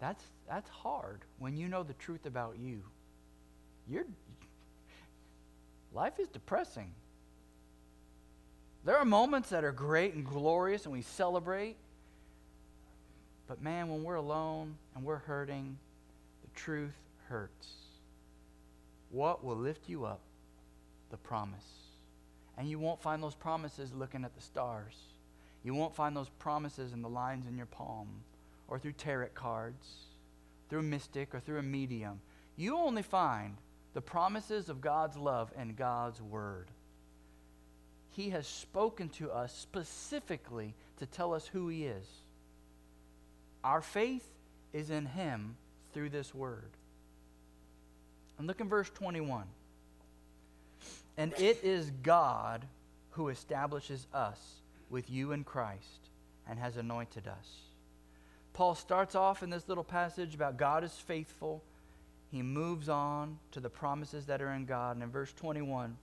That's, 0.00 0.22
that's 0.48 0.68
hard 0.68 1.20
when 1.38 1.56
you 1.56 1.68
know 1.68 1.82
the 1.82 1.94
truth 1.94 2.26
about 2.26 2.56
you. 2.58 2.82
You're, 3.88 4.04
life 5.92 6.18
is 6.18 6.28
depressing. 6.28 6.90
There 8.84 8.96
are 8.96 9.04
moments 9.04 9.48
that 9.50 9.64
are 9.64 9.72
great 9.72 10.14
and 10.14 10.26
glorious 10.26 10.84
and 10.84 10.92
we 10.92 11.02
celebrate. 11.02 11.76
But 13.46 13.62
man, 13.62 13.88
when 13.88 14.02
we're 14.02 14.16
alone 14.16 14.76
and 14.94 15.04
we're 15.04 15.16
hurting, 15.16 15.78
the 16.42 16.60
truth 16.60 16.94
hurts. 17.28 17.68
What 19.10 19.44
will 19.44 19.56
lift 19.56 19.88
you 19.88 20.04
up? 20.04 20.20
The 21.10 21.16
promise. 21.16 21.64
And 22.58 22.68
you 22.68 22.78
won't 22.78 23.00
find 23.00 23.22
those 23.22 23.34
promises 23.34 23.92
looking 23.94 24.24
at 24.24 24.34
the 24.34 24.42
stars. 24.42 24.94
You 25.64 25.74
won't 25.74 25.94
find 25.94 26.14
those 26.14 26.28
promises 26.38 26.92
in 26.92 27.00
the 27.00 27.08
lines 27.08 27.46
in 27.46 27.56
your 27.56 27.66
palm 27.66 28.08
or 28.68 28.78
through 28.78 28.92
tarot 28.92 29.28
cards, 29.34 29.86
through 30.68 30.80
a 30.80 30.82
mystic 30.82 31.34
or 31.34 31.40
through 31.40 31.58
a 31.58 31.62
medium. 31.62 32.20
You 32.56 32.76
only 32.76 33.02
find 33.02 33.56
the 33.94 34.02
promises 34.02 34.68
of 34.68 34.82
God's 34.82 35.16
love 35.16 35.50
and 35.56 35.74
God's 35.74 36.20
word. 36.20 36.68
He 38.10 38.30
has 38.30 38.46
spoken 38.46 39.08
to 39.10 39.30
us 39.32 39.56
specifically 39.56 40.74
to 40.98 41.06
tell 41.06 41.32
us 41.32 41.46
who 41.46 41.68
He 41.68 41.86
is. 41.86 42.06
Our 43.64 43.80
faith 43.80 44.28
is 44.72 44.90
in 44.90 45.06
Him 45.06 45.56
through 45.94 46.10
this 46.10 46.34
word. 46.34 46.70
And 48.38 48.46
look 48.46 48.60
in 48.60 48.68
verse 48.68 48.90
21. 48.90 49.44
And 51.16 51.32
it 51.38 51.64
is 51.64 51.90
God 52.02 52.66
who 53.12 53.28
establishes 53.28 54.06
us 54.12 54.38
with 54.90 55.10
you 55.10 55.32
in 55.32 55.44
Christ 55.44 56.10
and 56.48 56.58
has 56.58 56.76
anointed 56.76 57.26
us. 57.26 57.48
Paul 58.52 58.74
starts 58.74 59.14
off 59.14 59.42
in 59.42 59.50
this 59.50 59.68
little 59.68 59.84
passage 59.84 60.34
about 60.34 60.56
God 60.56 60.84
is 60.84 60.92
faithful. 60.92 61.62
he 62.30 62.42
moves 62.42 62.88
on 62.88 63.38
to 63.52 63.60
the 63.60 63.70
promises 63.70 64.26
that 64.26 64.42
are 64.42 64.52
in 64.52 64.64
God. 64.64 64.96
And 64.96 65.02
in 65.02 65.10
verse 65.10 65.32
21, 65.32 65.96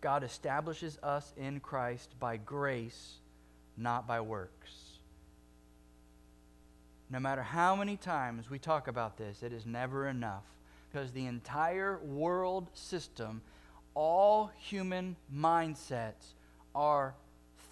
God 0.00 0.22
establishes 0.22 0.98
us 1.02 1.32
in 1.36 1.60
Christ 1.60 2.14
by 2.20 2.36
grace, 2.36 3.14
not 3.76 4.06
by 4.06 4.20
works. 4.20 4.98
No 7.08 7.20
matter 7.20 7.42
how 7.42 7.76
many 7.76 7.96
times 7.96 8.50
we 8.50 8.58
talk 8.58 8.88
about 8.88 9.16
this, 9.16 9.42
it 9.42 9.52
is 9.52 9.64
never 9.64 10.08
enough 10.08 10.44
because 10.90 11.12
the 11.12 11.26
entire 11.26 11.98
world 11.98 12.68
system, 12.74 13.42
all 13.94 14.50
human 14.58 15.16
mindsets 15.34 16.34
are 16.76 17.14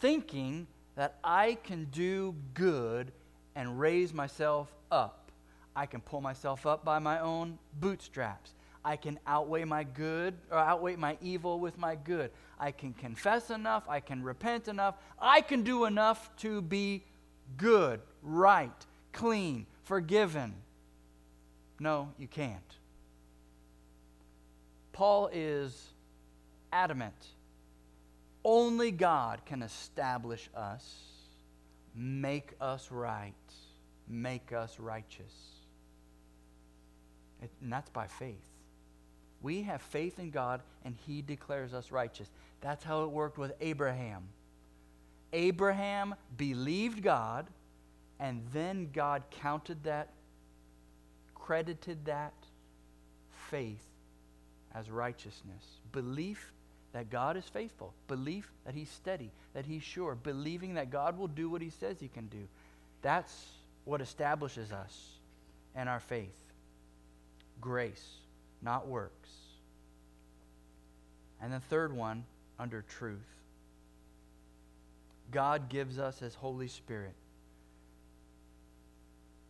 thinking 0.01 0.67
that 0.97 1.19
I 1.23 1.59
can 1.63 1.85
do 1.93 2.35
good 2.55 3.13
and 3.55 3.79
raise 3.79 4.13
myself 4.13 4.75
up. 4.91 5.31
I 5.77 5.87
can 5.87 6.01
pull 6.01 6.21
myself 6.21 6.67
up 6.67 6.85
by 6.85 6.99
my 6.99 7.21
own 7.21 7.59
bootstraps. 7.81 8.55
I 8.85 8.97
can 8.97 9.19
outweigh 9.27 9.65
my 9.65 9.85
good 9.85 10.35
or 10.51 10.59
outweigh 10.59 10.97
my 10.97 11.17
evil 11.21 11.61
with 11.61 11.79
my 11.79 11.95
good. 11.95 12.31
I 12.59 12.71
can 12.71 12.93
confess 12.95 13.51
enough. 13.51 13.85
I 13.89 14.01
can 14.01 14.23
repent 14.23 14.69
enough. 14.69 14.97
I 15.19 15.41
can 15.41 15.63
do 15.63 15.85
enough 15.85 16.35
to 16.39 16.63
be 16.63 17.05
good, 17.57 18.01
right, 18.23 18.87
clean, 19.13 19.67
forgiven. 19.85 20.55
No, 21.79 22.11
you 22.19 22.29
can't. 22.29 22.61
Paul 24.93 25.29
is 25.33 25.89
adamant. 26.73 27.15
Only 28.45 28.91
God 28.91 29.41
can 29.47 29.63
establish 29.63 30.51
us, 30.55 30.85
make 31.95 32.53
us 32.61 32.91
right, 32.91 33.33
make 34.07 34.53
us 34.53 34.79
righteous. 34.79 35.33
It, 37.43 37.51
and 37.63 37.73
that's 37.73 37.91
by 37.91 38.07
faith. 38.07 38.45
We 39.41 39.63
have 39.63 39.83
faith 39.83 40.19
in 40.19 40.31
God, 40.31 40.63
and 40.85 40.97
He 41.07 41.23
declares 41.23 41.75
us 41.75 41.91
righteous. 41.91 42.31
That's 42.61 42.85
how 42.85 43.05
it 43.05 43.11
worked 43.11 43.39
with 43.39 43.53
Abraham. 43.61 44.23
Abraham 45.33 46.15
believed 46.37 47.03
God, 47.03 47.47
and 48.21 48.43
then 48.53 48.89
God 48.93 49.23
counted 49.31 49.85
that, 49.85 50.11
credited 51.35 52.05
that 52.07 52.33
faith 53.51 53.85
as 54.75 54.91
righteousness. 54.91 55.65
Belief 55.93 56.54
that 56.95 57.11
God 57.11 57.37
is 57.37 57.45
faithful, 57.45 57.93
belief 58.07 58.51
that 58.65 58.75
He's 58.75 58.89
steady, 58.89 59.33
that 59.53 59.67
He's 59.67 59.83
sure, 59.83 60.15
believing 60.15 60.75
that 60.75 60.91
God 60.91 61.19
will 61.19 61.27
do 61.27 61.51
what 61.51 61.61
He 61.61 61.71
says 61.71 61.99
He 61.99 62.09
can 62.09 62.29
do. 62.29 62.49
That's 63.03 63.47
what 63.85 64.01
establishes 64.01 64.71
us 64.71 65.11
and 65.75 65.89
our 65.89 65.99
faith. 65.99 66.29
Grace, 67.61 68.05
not 68.63 68.87
works. 68.87 69.31
And 71.43 71.53
the 71.53 71.61
third 71.61 71.93
one, 71.95 72.25
under 72.61 72.83
truth. 72.83 73.19
God 75.33 75.69
gives 75.69 75.99
us 75.99 76.21
His 76.21 76.37
Holy 76.37 76.69
Spirit. 76.69 77.15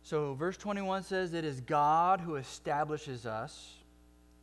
So, 0.01 0.33
verse 0.33 0.57
21 0.57 1.03
says, 1.03 1.35
It 1.35 1.45
is 1.45 1.61
God 1.61 2.21
who 2.21 2.37
establishes 2.37 3.27
us 3.27 3.75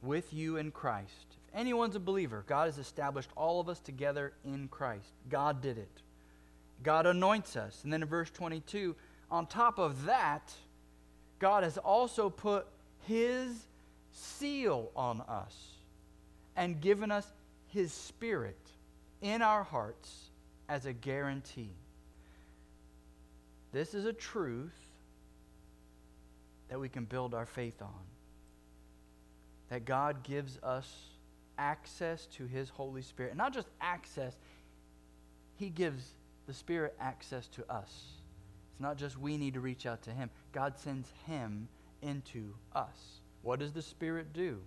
with 0.03 0.33
you 0.33 0.57
in 0.57 0.71
Christ. 0.71 1.32
Anyone's 1.55 1.97
a 1.97 2.01
believer, 2.01 2.45
God 2.47 2.67
has 2.67 2.79
established 2.79 3.31
all 3.37 3.61
of 3.61 3.69
us 3.69 3.79
together 3.79 4.33
in 4.45 4.69
Christ. 4.69 5.13
God 5.29 5.61
did 5.61 5.79
it. 5.79 6.03
God 6.83 7.07
anoints 7.07 7.57
us. 7.57 7.81
And 7.85 7.93
then 7.93 8.03
in 8.03 8.09
verse 8.09 8.31
22, 8.31 8.97
on 9.31 9.47
top 9.47 9.79
of 9.79 10.07
that, 10.07 10.53
God 11.39 11.63
has 11.63 11.79
also 11.79 12.31
put 12.31 12.67
His 13.07 13.67
seal 14.13 14.91
on 14.97 15.21
us 15.23 15.57
and 16.57 16.81
given 16.81 17.11
us 17.11 17.27
His 17.69 17.93
Spirit 17.93 18.59
in 19.21 19.43
our 19.43 19.63
hearts 19.63 20.31
as 20.69 20.87
a 20.87 20.93
guarantee. 20.93 21.75
This 23.73 23.95
is 23.95 24.05
a 24.05 24.13
truth 24.13 24.73
that 26.69 26.81
we 26.81 26.89
can 26.89 27.05
build 27.05 27.35
our 27.35 27.47
faith 27.47 27.81
on 27.83 27.89
that 29.73 29.87
God 29.87 30.23
gives 30.23 30.59
us 30.63 30.87
access 31.63 32.27
to 32.27 32.47
His 32.47 32.69
Holy 32.69 33.03
Spirit. 33.03 33.31
And 33.31 33.39
not 33.39 33.55
just 33.55 33.69
access, 33.81 34.37
He 35.55 35.71
gives 35.71 36.05
the 36.47 36.53
Spirit 36.53 36.95
access 37.01 37.47
to 37.49 37.73
us. 37.73 37.91
It's 38.73 38.81
not 38.81 38.97
just 38.97 39.17
we 39.19 39.37
need 39.37 39.55
to 39.55 39.61
reach 39.61 39.87
out 39.87 40.03
to 40.03 40.11
Him, 40.11 40.29
God 40.53 40.77
sends 40.77 41.09
Him 41.27 41.69
into 42.03 42.55
us. 42.75 43.21
What 43.43 43.61
does 43.61 43.73
the 43.73 43.83
Spirit 43.83 44.33
do? 44.33 44.59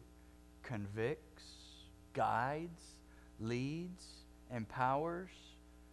Convicts, 0.63 1.43
guides, 2.13 2.81
leads, 3.39 4.05
empowers. 4.53 5.31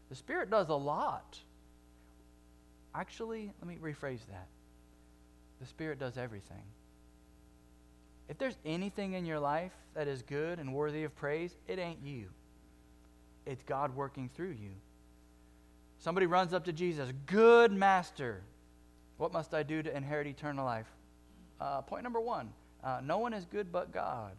The 0.08 0.14
Spirit 0.14 0.50
does 0.50 0.68
a 0.68 0.74
lot. 0.74 1.38
Actually, 2.94 3.50
let 3.60 3.66
me 3.66 3.78
rephrase 3.82 4.24
that. 4.30 4.46
The 5.60 5.66
Spirit 5.66 5.98
does 5.98 6.16
everything. 6.16 6.62
If 8.32 8.38
there's 8.38 8.56
anything 8.64 9.12
in 9.12 9.26
your 9.26 9.38
life 9.38 9.74
that 9.92 10.08
is 10.08 10.22
good 10.22 10.58
and 10.58 10.72
worthy 10.72 11.04
of 11.04 11.14
praise, 11.14 11.54
it 11.68 11.78
ain't 11.78 11.98
you. 12.02 12.28
It's 13.44 13.62
God 13.62 13.94
working 13.94 14.30
through 14.34 14.52
you. 14.58 14.70
Somebody 15.98 16.24
runs 16.24 16.54
up 16.54 16.64
to 16.64 16.72
Jesus, 16.72 17.12
good 17.26 17.72
master. 17.72 18.40
What 19.18 19.34
must 19.34 19.52
I 19.52 19.62
do 19.62 19.82
to 19.82 19.94
inherit 19.94 20.26
eternal 20.26 20.64
life? 20.64 20.86
Uh, 21.60 21.82
point 21.82 22.04
number 22.04 22.22
one 22.22 22.54
uh, 22.82 23.02
no 23.04 23.18
one 23.18 23.34
is 23.34 23.44
good 23.44 23.70
but 23.70 23.92
God. 23.92 24.32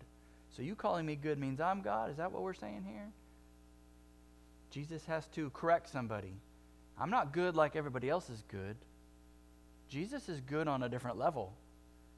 So 0.50 0.64
you 0.64 0.74
calling 0.74 1.06
me 1.06 1.16
good 1.16 1.38
means 1.38 1.62
I'm 1.62 1.84
God? 1.84 2.10
Is 2.10 2.18
that 2.18 2.32
what 2.32 2.42
we're 2.42 2.56
saying 2.56 2.86
here? 2.88 3.12
Jesus 4.72 5.06
has 5.06 5.28
to 5.36 5.52
correct 5.52 5.88
somebody. 5.88 6.34
I'm 7.00 7.12
not 7.12 7.32
good 7.32 7.56
like 7.56 7.76
everybody 7.76 8.10
else 8.10 8.28
is 8.32 8.42
good. 8.48 8.76
Jesus 9.88 10.30
is 10.30 10.42
good 10.42 10.68
on 10.68 10.82
a 10.82 10.90
different 10.90 11.20
level. 11.20 11.54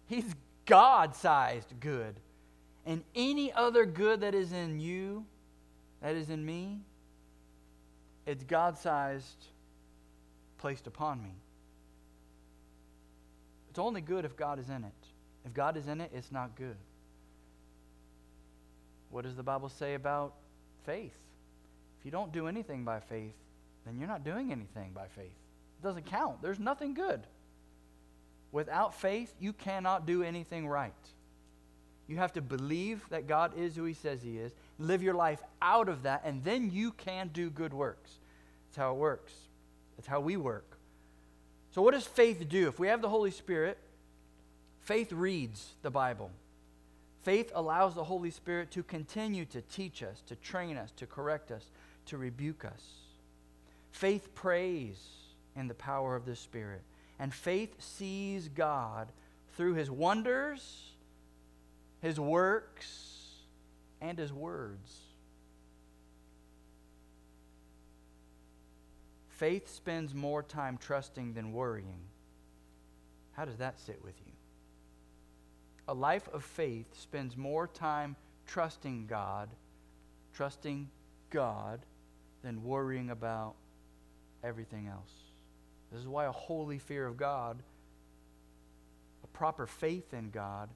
He's 0.07 0.33
God 0.65 1.15
sized 1.15 1.79
good. 1.79 2.19
And 2.85 3.03
any 3.15 3.51
other 3.51 3.85
good 3.85 4.21
that 4.21 4.35
is 4.35 4.51
in 4.51 4.79
you, 4.79 5.25
that 6.01 6.15
is 6.15 6.29
in 6.29 6.45
me, 6.45 6.81
it's 8.25 8.43
God 8.43 8.77
sized 8.77 9.45
placed 10.57 10.87
upon 10.87 11.21
me. 11.21 11.31
It's 13.69 13.79
only 13.79 14.01
good 14.01 14.25
if 14.25 14.35
God 14.35 14.59
is 14.59 14.69
in 14.69 14.83
it. 14.83 14.93
If 15.45 15.53
God 15.53 15.77
is 15.77 15.87
in 15.87 16.01
it, 16.01 16.11
it's 16.13 16.31
not 16.31 16.55
good. 16.55 16.77
What 19.09 19.23
does 19.23 19.35
the 19.35 19.43
Bible 19.43 19.69
say 19.69 19.93
about 19.93 20.33
faith? 20.85 21.17
If 21.99 22.05
you 22.05 22.11
don't 22.11 22.31
do 22.31 22.47
anything 22.47 22.83
by 22.83 22.99
faith, 22.99 23.35
then 23.85 23.97
you're 23.97 24.07
not 24.07 24.23
doing 24.23 24.51
anything 24.51 24.91
by 24.93 25.07
faith. 25.07 25.25
It 25.25 25.83
doesn't 25.83 26.05
count. 26.05 26.41
There's 26.41 26.59
nothing 26.59 26.93
good. 26.93 27.21
Without 28.55 28.95
faith, 28.95 29.33
you 29.37 29.51
cannot 29.51 30.05
do 30.05 30.23
anything 30.23 30.65
right. 30.65 30.93
You 32.07 32.15
have 32.15 32.31
to 32.33 32.41
believe 32.41 33.03
that 33.09 33.27
God 33.27 33.51
is 33.57 33.75
who 33.75 33.83
He 33.83 33.93
says 33.93 34.21
He 34.23 34.37
is, 34.37 34.53
live 34.79 35.03
your 35.03 35.13
life 35.13 35.43
out 35.61 35.89
of 35.89 36.03
that, 36.03 36.21
and 36.23 36.41
then 36.41 36.71
you 36.71 36.93
can 36.93 37.31
do 37.33 37.49
good 37.49 37.73
works. 37.73 38.11
That's 38.69 38.77
how 38.77 38.93
it 38.93 38.97
works. 38.97 39.33
That's 39.97 40.07
how 40.07 40.21
we 40.21 40.37
work. 40.37 40.77
So, 41.71 41.81
what 41.81 41.95
does 41.95 42.07
faith 42.07 42.47
do? 42.47 42.69
If 42.69 42.79
we 42.79 42.87
have 42.87 43.01
the 43.01 43.09
Holy 43.09 43.29
Spirit, 43.29 43.77
faith 44.79 45.11
reads 45.11 45.73
the 45.81 45.91
Bible. 45.91 46.31
Faith 47.23 47.51
allows 47.53 47.93
the 47.93 48.05
Holy 48.05 48.31
Spirit 48.31 48.71
to 48.71 48.83
continue 48.83 49.43
to 49.47 49.59
teach 49.63 50.01
us, 50.01 50.23
to 50.27 50.35
train 50.37 50.77
us, 50.77 50.91
to 50.95 51.05
correct 51.05 51.51
us, 51.51 51.65
to 52.05 52.17
rebuke 52.17 52.63
us. 52.63 52.83
Faith 53.91 54.33
prays 54.33 54.95
in 55.57 55.67
the 55.67 55.73
power 55.73 56.15
of 56.15 56.25
the 56.25 56.37
Spirit. 56.37 56.83
And 57.19 57.33
faith 57.33 57.81
sees 57.81 58.49
God 58.49 59.11
through 59.55 59.75
his 59.75 59.89
wonders, 59.89 60.91
his 62.01 62.19
works, 62.19 63.15
and 64.01 64.17
his 64.17 64.33
words. 64.33 64.91
Faith 69.29 69.69
spends 69.69 70.13
more 70.13 70.43
time 70.43 70.77
trusting 70.77 71.33
than 71.33 71.51
worrying. 71.51 71.99
How 73.33 73.43
does 73.45 73.57
that 73.57 73.79
sit 73.79 74.01
with 74.03 74.15
you? 74.25 74.31
A 75.87 75.93
life 75.93 76.29
of 76.33 76.43
faith 76.43 76.87
spends 76.97 77.35
more 77.35 77.67
time 77.67 78.15
trusting 78.47 79.07
God, 79.07 79.49
trusting 80.33 80.89
God, 81.29 81.81
than 82.43 82.63
worrying 82.63 83.09
about 83.09 83.55
everything 84.43 84.87
else. 84.87 85.11
This 85.95 86.03
is 86.03 86.07
why 86.09 86.25
a 86.25 86.31
holy 86.31 86.77
fear 86.77 87.07
of 87.07 87.17
God, 87.17 87.57
a 89.23 89.27
proper 89.27 89.65
faith 89.65 90.13
in 90.13 90.29
God, 90.29 90.69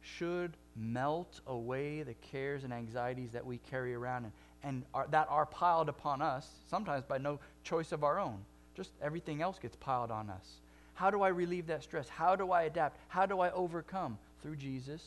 should 0.00 0.56
melt 0.76 1.40
away 1.46 2.02
the 2.02 2.14
cares 2.14 2.62
and 2.62 2.72
anxieties 2.72 3.32
that 3.32 3.44
we 3.44 3.58
carry 3.58 3.94
around 3.94 4.24
and, 4.24 4.32
and 4.62 4.84
are, 4.94 5.06
that 5.10 5.26
are 5.30 5.46
piled 5.46 5.88
upon 5.88 6.22
us, 6.22 6.48
sometimes 6.68 7.04
by 7.04 7.18
no 7.18 7.40
choice 7.64 7.90
of 7.90 8.04
our 8.04 8.20
own. 8.20 8.38
Just 8.76 8.90
everything 9.02 9.42
else 9.42 9.58
gets 9.58 9.74
piled 9.74 10.10
on 10.10 10.30
us. 10.30 10.60
How 10.94 11.10
do 11.10 11.22
I 11.22 11.28
relieve 11.28 11.66
that 11.66 11.82
stress? 11.82 12.08
How 12.08 12.36
do 12.36 12.52
I 12.52 12.62
adapt? 12.64 12.98
How 13.08 13.26
do 13.26 13.40
I 13.40 13.50
overcome? 13.50 14.18
through 14.46 14.54
Jesus. 14.54 15.02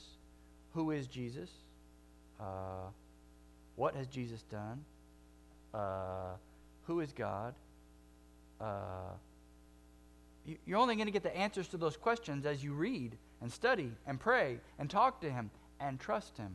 Who 0.74 0.92
is 0.92 1.08
Jesus? 1.08 1.50
Uh, 2.40 2.90
what 3.78 3.96
has 3.96 4.08
Jesus 4.08 4.42
done? 4.52 4.84
Uh, 5.74 6.36
who 6.88 7.00
is 7.00 7.14
God? 7.14 7.56
Uh, 8.60 9.14
you're 10.46 10.78
only 10.78 10.96
going 10.96 11.08
to 11.08 11.12
get 11.12 11.24
the 11.24 11.36
answers 11.36 11.68
to 11.70 11.78
those 11.78 11.98
questions 11.98 12.46
as 12.46 12.64
you 12.64 12.74
read 12.74 13.18
and 13.42 13.52
study 13.52 13.92
and 14.08 14.20
pray 14.20 14.60
and 14.78 14.90
talk 14.90 15.22
to 15.22 15.30
Him 15.30 15.52
and 15.80 16.00
trust 16.00 16.38
Him. 16.38 16.52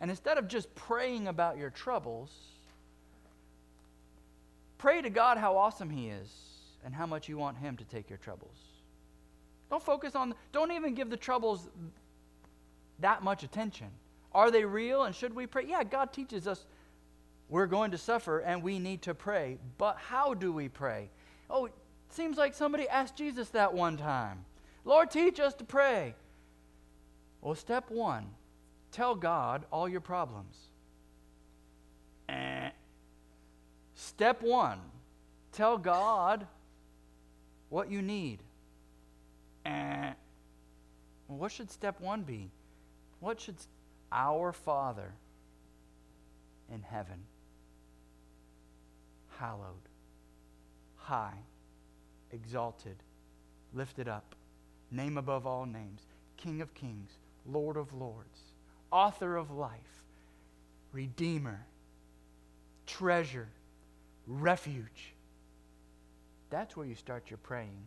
And 0.00 0.10
instead 0.10 0.38
of 0.38 0.48
just 0.48 0.74
praying 0.74 1.28
about 1.28 1.58
your 1.58 1.70
troubles, 1.70 2.30
pray 4.78 5.02
to 5.02 5.10
God 5.10 5.36
how 5.36 5.56
awesome 5.56 5.90
He 5.90 6.08
is 6.08 6.28
and 6.84 6.94
how 6.94 7.06
much 7.06 7.28
you 7.28 7.36
want 7.36 7.58
Him 7.58 7.76
to 7.76 7.84
take 7.84 8.08
your 8.08 8.18
troubles. 8.18 8.56
Don't 9.68 9.82
focus 9.82 10.14
on, 10.14 10.34
don't 10.52 10.72
even 10.72 10.94
give 10.94 11.10
the 11.10 11.16
troubles 11.16 11.68
that 13.00 13.22
much 13.22 13.42
attention. 13.42 13.88
Are 14.32 14.50
they 14.50 14.64
real 14.64 15.04
and 15.04 15.14
should 15.14 15.34
we 15.34 15.46
pray? 15.46 15.64
Yeah, 15.66 15.84
God 15.84 16.12
teaches 16.12 16.46
us 16.46 16.66
we're 17.48 17.66
going 17.66 17.90
to 17.90 17.98
suffer 17.98 18.38
and 18.38 18.62
we 18.62 18.78
need 18.78 19.02
to 19.02 19.14
pray. 19.14 19.58
But 19.76 19.96
how 19.96 20.34
do 20.34 20.52
we 20.52 20.68
pray? 20.68 21.10
Oh, 21.50 21.68
seems 22.12 22.36
like 22.36 22.54
somebody 22.54 22.88
asked 22.88 23.16
Jesus 23.16 23.50
that 23.50 23.74
one 23.74 23.96
time. 23.96 24.44
Lord, 24.84 25.10
teach 25.10 25.38
us 25.40 25.54
to 25.54 25.64
pray. 25.64 26.14
Well, 27.40 27.54
step 27.54 27.90
one 27.90 28.26
tell 28.92 29.14
God 29.14 29.64
all 29.70 29.88
your 29.88 30.00
problems. 30.00 30.56
Eh. 32.28 32.70
Step 33.94 34.42
one 34.42 34.80
tell 35.52 35.78
God 35.78 36.46
what 37.68 37.90
you 37.90 38.02
need. 38.02 38.40
Eh. 39.64 40.12
What 41.28 41.52
should 41.52 41.70
step 41.70 42.00
one 42.00 42.22
be? 42.22 42.50
What 43.20 43.40
should 43.40 43.56
our 44.10 44.52
Father 44.52 45.12
in 46.72 46.82
heaven? 46.82 47.24
hallowed, 49.40 49.88
high, 50.96 51.38
exalted, 52.32 52.96
lifted 53.72 54.08
up, 54.08 54.34
name 54.90 55.18
above 55.18 55.46
all 55.46 55.66
names, 55.66 56.02
King 56.36 56.60
of 56.60 56.74
kings, 56.74 57.10
Lord 57.46 57.76
of 57.76 57.92
lords, 57.92 58.40
author 58.90 59.36
of 59.36 59.50
life, 59.50 60.04
Redeemer, 60.92 61.64
treasure, 62.86 63.48
refuge. 64.26 65.14
That's 66.50 66.76
where 66.76 66.86
you 66.86 66.96
start 66.96 67.30
your 67.30 67.38
praying. 67.38 67.84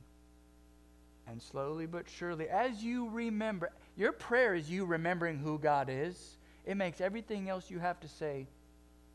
And 1.28 1.42
slowly 1.42 1.86
but 1.86 2.06
surely, 2.10 2.50
as 2.50 2.84
you 2.84 3.10
remember, 3.10 3.72
your 3.96 4.12
prayer 4.12 4.56
is 4.56 4.70
you 4.70 4.86
remembering 4.86 5.38
who 5.38 5.58
God 5.58 5.90
is. 5.90 6.38
It 6.66 6.76
makes 6.76 7.02
everything 7.02 7.50
else 7.50 7.70
you 7.70 7.80
have 7.80 8.00
to 8.02 8.08
say 8.08 8.48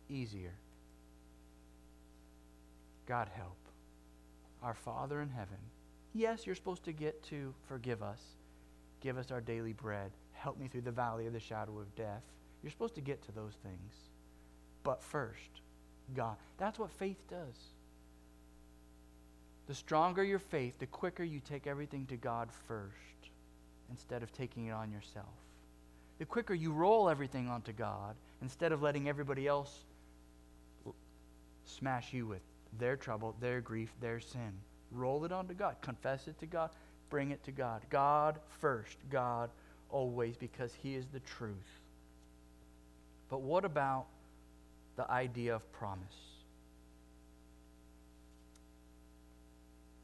easier. 0.09 0.53
God 3.07 3.29
help. 3.35 3.58
Our 4.63 4.75
Father 4.75 5.21
in 5.21 5.29
heaven. 5.29 5.59
Yes, 6.15 6.47
you're 6.47 6.55
supposed 6.55 6.85
to 6.85 6.93
get 6.93 7.23
to 7.25 7.55
forgive 7.69 8.03
us, 8.03 8.21
give 9.01 9.19
us 9.19 9.31
our 9.31 9.41
daily 9.41 9.73
bread, 9.73 10.11
help 10.33 10.59
me 10.59 10.69
through 10.69 10.83
the 10.83 10.91
valley 10.91 11.27
of 11.27 11.33
the 11.33 11.41
shadow 11.41 11.79
of 11.79 11.95
death. 11.95 12.23
You're 12.63 12.73
supposed 12.73 12.95
to 12.97 13.01
get 13.01 13.23
to 13.27 13.33
those 13.33 13.55
things. 13.63 13.95
But 14.83 15.03
first, 15.03 15.61
God. 16.15 16.37
That's 16.57 16.79
what 16.79 16.91
faith 16.91 17.19
does. 17.31 17.57
The 19.67 19.75
stronger 19.75 20.25
your 20.25 20.39
faith, 20.39 20.79
the 20.79 20.87
quicker 20.87 21.23
you 21.23 21.41
take 21.41 21.67
everything 21.67 22.07
to 22.07 22.17
God 22.17 22.49
first 22.67 22.95
instead 23.91 24.23
of 24.23 24.33
taking 24.33 24.67
it 24.67 24.73
on 24.73 24.91
yourself. 24.91 25.27
The 26.19 26.25
quicker 26.25 26.55
you 26.55 26.73
roll 26.73 27.09
everything 27.09 27.49
onto 27.49 27.73
God 27.73 28.17
instead 28.41 28.73
of 28.73 28.83
letting 28.83 29.09
everybody 29.09 29.47
else 29.47 29.85
smash 31.67 32.13
you 32.13 32.27
with 32.27 32.41
their 32.79 32.97
trouble, 32.97 33.35
their 33.41 33.61
grief, 33.61 33.93
their 34.01 34.21
sin. 34.21 34.53
Roll 34.91 35.25
it 35.25 35.33
onto 35.33 35.55
God. 35.55 35.77
Confess 35.81 36.29
it 36.29 36.39
to 36.41 36.47
God. 36.47 36.71
Bring 37.11 37.31
it 37.31 37.43
to 37.45 37.53
God. 37.53 37.83
God 37.91 38.39
first. 38.61 38.97
God 39.11 39.51
always, 39.91 40.37
because 40.37 40.73
He 40.75 40.95
is 40.95 41.07
the 41.07 41.21
truth. 41.21 41.81
But 43.29 43.41
what 43.41 43.65
about 43.65 44.07
the 44.97 45.11
idea 45.11 45.55
of 45.55 45.71
promise? 45.73 46.17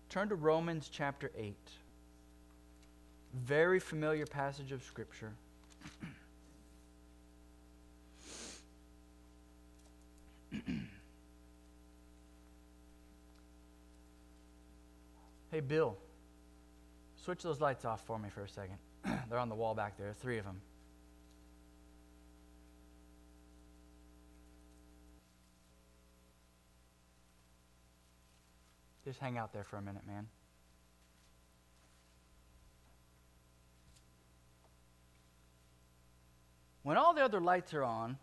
Turn 0.08 0.28
to 0.28 0.36
Romans 0.36 0.88
chapter 0.92 1.30
8. 1.36 1.54
Very 3.34 3.80
familiar 3.80 4.26
passage 4.26 4.70
of 4.70 4.84
Scripture. 4.84 5.32
Hey, 15.54 15.60
Bill, 15.60 15.96
switch 17.14 17.44
those 17.44 17.60
lights 17.60 17.84
off 17.84 18.04
for 18.04 18.18
me 18.18 18.28
for 18.28 18.42
a 18.42 18.48
second. 18.48 18.76
They're 19.30 19.38
on 19.38 19.48
the 19.48 19.54
wall 19.54 19.72
back 19.72 19.96
there, 19.96 20.12
three 20.12 20.36
of 20.38 20.44
them. 20.44 20.60
Just 29.04 29.20
hang 29.20 29.38
out 29.38 29.52
there 29.52 29.62
for 29.62 29.76
a 29.76 29.80
minute, 29.80 30.04
man. 30.04 30.26
When 36.82 36.96
all 36.96 37.14
the 37.14 37.22
other 37.22 37.40
lights 37.40 37.72
are 37.74 37.84
on, 37.84 38.18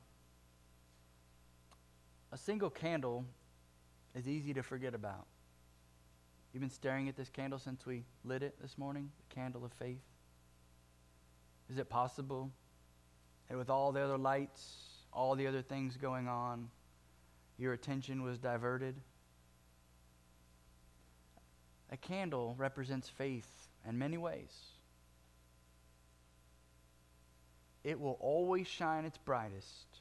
a 2.34 2.38
single 2.38 2.70
candle 2.70 3.24
is 4.13 4.28
easy 4.28 4.54
to 4.54 4.63
forget 4.63 4.94
about. 4.94 5.28
You've 6.54 6.62
been 6.62 6.70
staring 6.70 7.08
at 7.08 7.16
this 7.16 7.30
candle 7.30 7.60
since 7.60 7.86
we 7.86 8.04
lit 8.26 8.44
it 8.44 8.62
this 8.62 8.78
morning, 8.78 9.10
the 9.30 9.36
candle 9.36 9.64
of 9.64 9.72
faith. 9.74 10.02
Is 11.70 11.78
it 11.78 11.90
possible 11.90 12.52
that 13.48 13.58
with 13.58 13.70
all 13.70 13.94
the 13.94 14.02
other 14.02 14.18
lights, 14.18 14.76
all 15.14 15.36
the 15.36 15.48
other 15.48 15.62
things 15.62 15.96
going 15.96 16.28
on, 16.28 16.68
your 17.58 17.72
attention 17.72 18.22
was 18.24 18.38
diverted? 18.38 18.96
A 21.90 21.98
candle 21.98 22.56
represents 22.58 23.08
faith 23.08 23.70
in 23.88 23.98
many 23.98 24.18
ways. 24.18 24.54
It 27.84 28.00
will 28.00 28.18
always 28.20 28.68
shine 28.68 29.06
its 29.06 29.18
brightest 29.18 30.00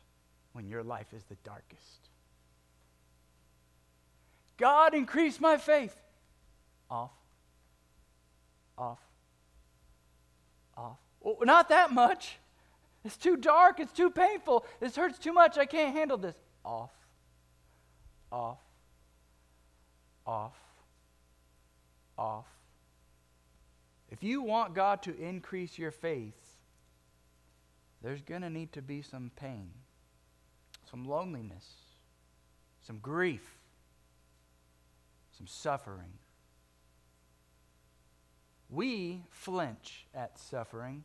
when 0.52 0.66
your 0.66 0.82
life 0.82 1.12
is 1.14 1.22
the 1.24 1.36
darkest. 1.44 2.08
God, 4.56 4.94
increase 4.94 5.40
my 5.40 5.56
faith 5.56 5.99
off, 6.90 7.12
off, 8.76 8.98
off. 10.76 10.98
Oh, 11.24 11.38
not 11.42 11.68
that 11.68 11.92
much. 11.92 12.38
It's 13.04 13.16
too 13.16 13.36
dark. 13.36 13.80
It's 13.80 13.92
too 13.92 14.10
painful. 14.10 14.64
This 14.80 14.96
hurts 14.96 15.18
too 15.18 15.32
much. 15.32 15.56
I 15.56 15.66
can't 15.66 15.94
handle 15.94 16.18
this. 16.18 16.36
Off, 16.64 16.90
off, 18.30 18.58
off, 20.26 20.56
off. 22.18 22.46
If 24.10 24.22
you 24.22 24.42
want 24.42 24.74
God 24.74 25.02
to 25.02 25.16
increase 25.16 25.78
your 25.78 25.92
faith, 25.92 26.34
there's 28.02 28.22
going 28.22 28.42
to 28.42 28.50
need 28.50 28.72
to 28.72 28.82
be 28.82 29.02
some 29.02 29.30
pain, 29.36 29.70
some 30.90 31.04
loneliness, 31.04 31.66
some 32.86 32.98
grief, 32.98 33.58
some 35.36 35.46
suffering. 35.46 36.18
We 38.70 39.22
flinch 39.30 40.06
at 40.14 40.38
suffering. 40.38 41.04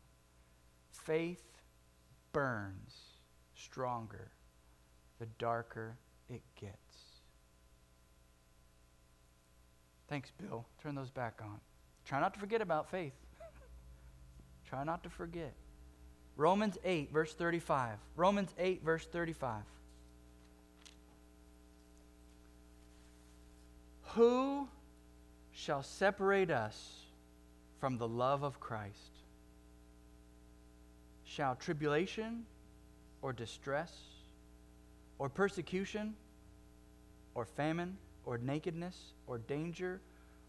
Faith 0.92 1.44
burns 2.32 2.96
stronger 3.56 4.32
the 5.20 5.26
darker 5.40 5.98
it 6.30 6.42
gets. 6.60 6.76
Thanks, 10.08 10.32
Bill. 10.32 10.66
Turn 10.84 10.94
those 10.94 11.10
back 11.10 11.40
on. 11.42 11.60
Try 12.06 12.20
not 12.20 12.34
to 12.36 12.40
forget 12.40 12.62
about 12.62 12.90
faith. 12.92 13.14
Try 14.70 14.84
not 14.84 15.04
to 15.04 15.10
forget. 15.10 15.54
Romans 16.38 16.78
8, 16.84 17.12
verse 17.12 17.34
35. 17.34 17.98
Romans 18.16 18.54
8, 18.60 18.84
verse 18.84 19.06
35. 19.06 19.64
Who 24.10 24.68
shall 25.52 25.82
separate 25.82 26.52
us 26.52 27.05
from 27.86 28.00
the 28.00 28.08
love 28.08 28.42
of 28.42 28.60
Christ? 28.60 29.12
Shall 31.24 31.54
tribulation 31.54 32.48
or 33.22 33.32
distress 33.32 33.96
or 35.20 35.30
persecution 35.30 36.16
or 37.36 37.46
famine 37.46 37.96
or 38.26 38.40
nakedness 38.40 39.14
or 39.28 39.38
danger 39.38 40.02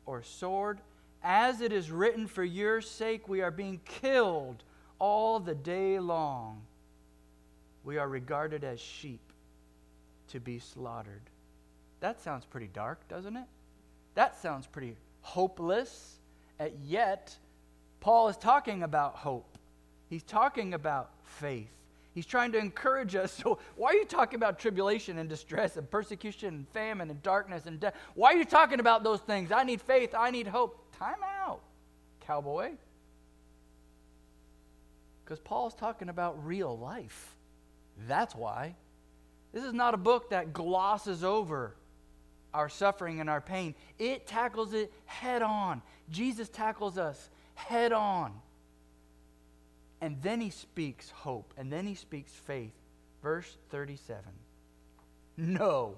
or 0.07 0.23
sword, 0.23 0.81
As 1.23 1.61
it 1.61 1.75
is 1.75 1.91
written, 1.91 2.27
for 2.27 2.43
your 2.43 2.81
sake 2.81 3.29
we 3.29 3.43
are 3.43 3.51
being 3.51 3.83
killed 3.85 4.65
all 4.99 5.39
the 5.39 5.55
day 5.55 5.99
long. 5.99 6.63
We 7.85 7.99
are 7.99 8.09
regarded 8.09 8.65
as 8.65 8.81
sheep 8.81 9.21
to 10.29 10.41
be 10.41 10.59
slaughtered. 10.59 11.29
That 12.01 12.19
sounds 12.19 12.47
pretty 12.47 12.71
dark, 12.73 13.07
doesn't 13.09 13.37
it? 13.37 13.47
That 14.15 14.41
sounds 14.41 14.67
pretty 14.67 14.97
hopeless. 15.21 16.19
Yet, 16.83 17.37
Paul 18.01 18.29
is 18.29 18.37
talking 18.37 18.83
about 18.83 19.17
hope. 19.17 19.59
He's 20.09 20.23
talking 20.23 20.75
about 20.75 21.11
faith. 21.23 21.71
He's 22.15 22.27
trying 22.27 22.53
to 22.53 22.59
encourage 22.59 23.15
us. 23.15 23.39
So, 23.43 23.59
why 23.77 23.91
are 23.91 23.95
you 23.95 24.07
talking 24.07 24.37
about 24.37 24.59
tribulation 24.59 25.19
and 25.19 25.29
distress 25.29 25.77
and 25.77 25.91
persecution 25.91 26.55
and 26.55 26.69
famine 26.69 27.11
and 27.11 27.23
darkness 27.23 27.67
and 27.67 27.79
death? 27.79 27.95
Why 28.15 28.33
are 28.33 28.37
you 28.37 28.45
talking 28.45 28.81
about 28.81 29.05
those 29.05 29.21
things? 29.21 29.53
I 29.53 29.65
need 29.65 29.83
faith. 29.83 30.15
I 30.17 30.31
need 30.31 30.47
hope. 30.47 30.97
Time 30.99 31.23
out, 31.23 31.61
cowboy. 32.21 32.73
Because 35.25 35.41
Paul's 35.41 35.75
talking 35.75 36.09
about 36.09 36.47
real 36.47 36.79
life. 36.79 37.35
That's 38.07 38.35
why. 38.35 38.77
This 39.53 39.65
is 39.65 39.75
not 39.75 39.93
a 39.93 39.99
book 39.99 40.31
that 40.31 40.53
glosses 40.53 41.23
over 41.25 41.75
our 42.57 42.69
suffering 42.71 43.21
and 43.21 43.29
our 43.29 43.41
pain, 43.41 43.75
it 43.99 44.27
tackles 44.27 44.73
it 44.73 44.91
head 45.05 45.43
on. 45.43 45.83
Jesus 46.11 46.49
tackles 46.49 46.99
us 46.99 47.31
head 47.55 47.93
on. 47.93 48.33
And 50.01 50.21
then 50.23 50.41
he 50.41 50.51
speaks 50.51 51.11
hope, 51.11 51.55
and 51.57 51.73
then 51.73 51.87
he 51.87 51.95
speaks 51.95 52.33
faith. 52.33 52.75
Verse 53.23 53.57
37. 53.71 54.23
No. 55.39 55.97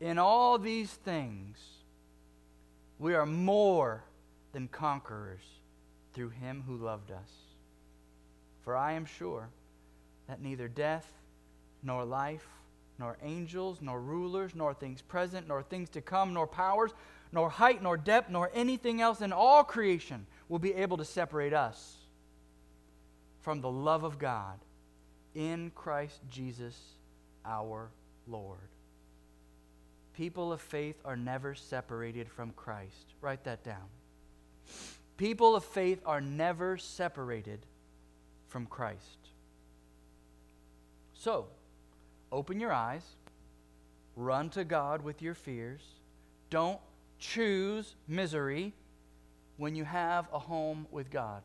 In 0.00 0.18
all 0.18 0.58
these 0.58 0.90
things, 0.90 1.58
we 2.98 3.14
are 3.14 3.26
more 3.26 4.02
than 4.52 4.68
conquerors 4.68 5.42
through 6.12 6.30
him 6.30 6.64
who 6.66 6.76
loved 6.76 7.10
us. 7.10 7.30
For 8.62 8.76
I 8.76 8.92
am 8.92 9.04
sure 9.04 9.48
that 10.28 10.42
neither 10.42 10.68
death, 10.68 11.10
nor 11.82 12.04
life, 12.04 12.46
nor 12.98 13.16
angels, 13.22 13.78
nor 13.80 14.00
rulers, 14.00 14.54
nor 14.54 14.74
things 14.74 15.00
present, 15.00 15.48
nor 15.48 15.62
things 15.62 15.88
to 15.90 16.00
come, 16.00 16.34
nor 16.34 16.46
powers, 16.46 16.92
nor 17.32 17.50
height, 17.50 17.82
nor 17.82 17.96
depth, 17.96 18.30
nor 18.30 18.50
anything 18.54 19.00
else 19.00 19.20
in 19.20 19.32
all 19.32 19.62
creation 19.64 20.26
will 20.48 20.58
be 20.58 20.74
able 20.74 20.96
to 20.96 21.04
separate 21.04 21.52
us 21.52 21.96
from 23.40 23.60
the 23.60 23.70
love 23.70 24.04
of 24.04 24.18
God 24.18 24.58
in 25.34 25.70
Christ 25.74 26.20
Jesus 26.28 26.76
our 27.44 27.90
Lord. 28.26 28.58
People 30.14 30.52
of 30.52 30.60
faith 30.60 30.96
are 31.04 31.16
never 31.16 31.54
separated 31.54 32.28
from 32.28 32.50
Christ. 32.50 33.14
Write 33.20 33.44
that 33.44 33.64
down. 33.64 33.88
People 35.16 35.54
of 35.54 35.64
faith 35.64 36.00
are 36.04 36.20
never 36.20 36.76
separated 36.76 37.60
from 38.48 38.66
Christ. 38.66 39.18
So, 41.14 41.46
open 42.32 42.58
your 42.58 42.72
eyes, 42.72 43.04
run 44.16 44.50
to 44.50 44.64
God 44.64 45.02
with 45.02 45.22
your 45.22 45.34
fears. 45.34 45.82
Don't 46.48 46.80
choose 47.20 47.94
misery 48.08 48.72
when 49.58 49.74
you 49.76 49.84
have 49.84 50.26
a 50.32 50.38
home 50.38 50.86
with 50.90 51.10
God. 51.10 51.42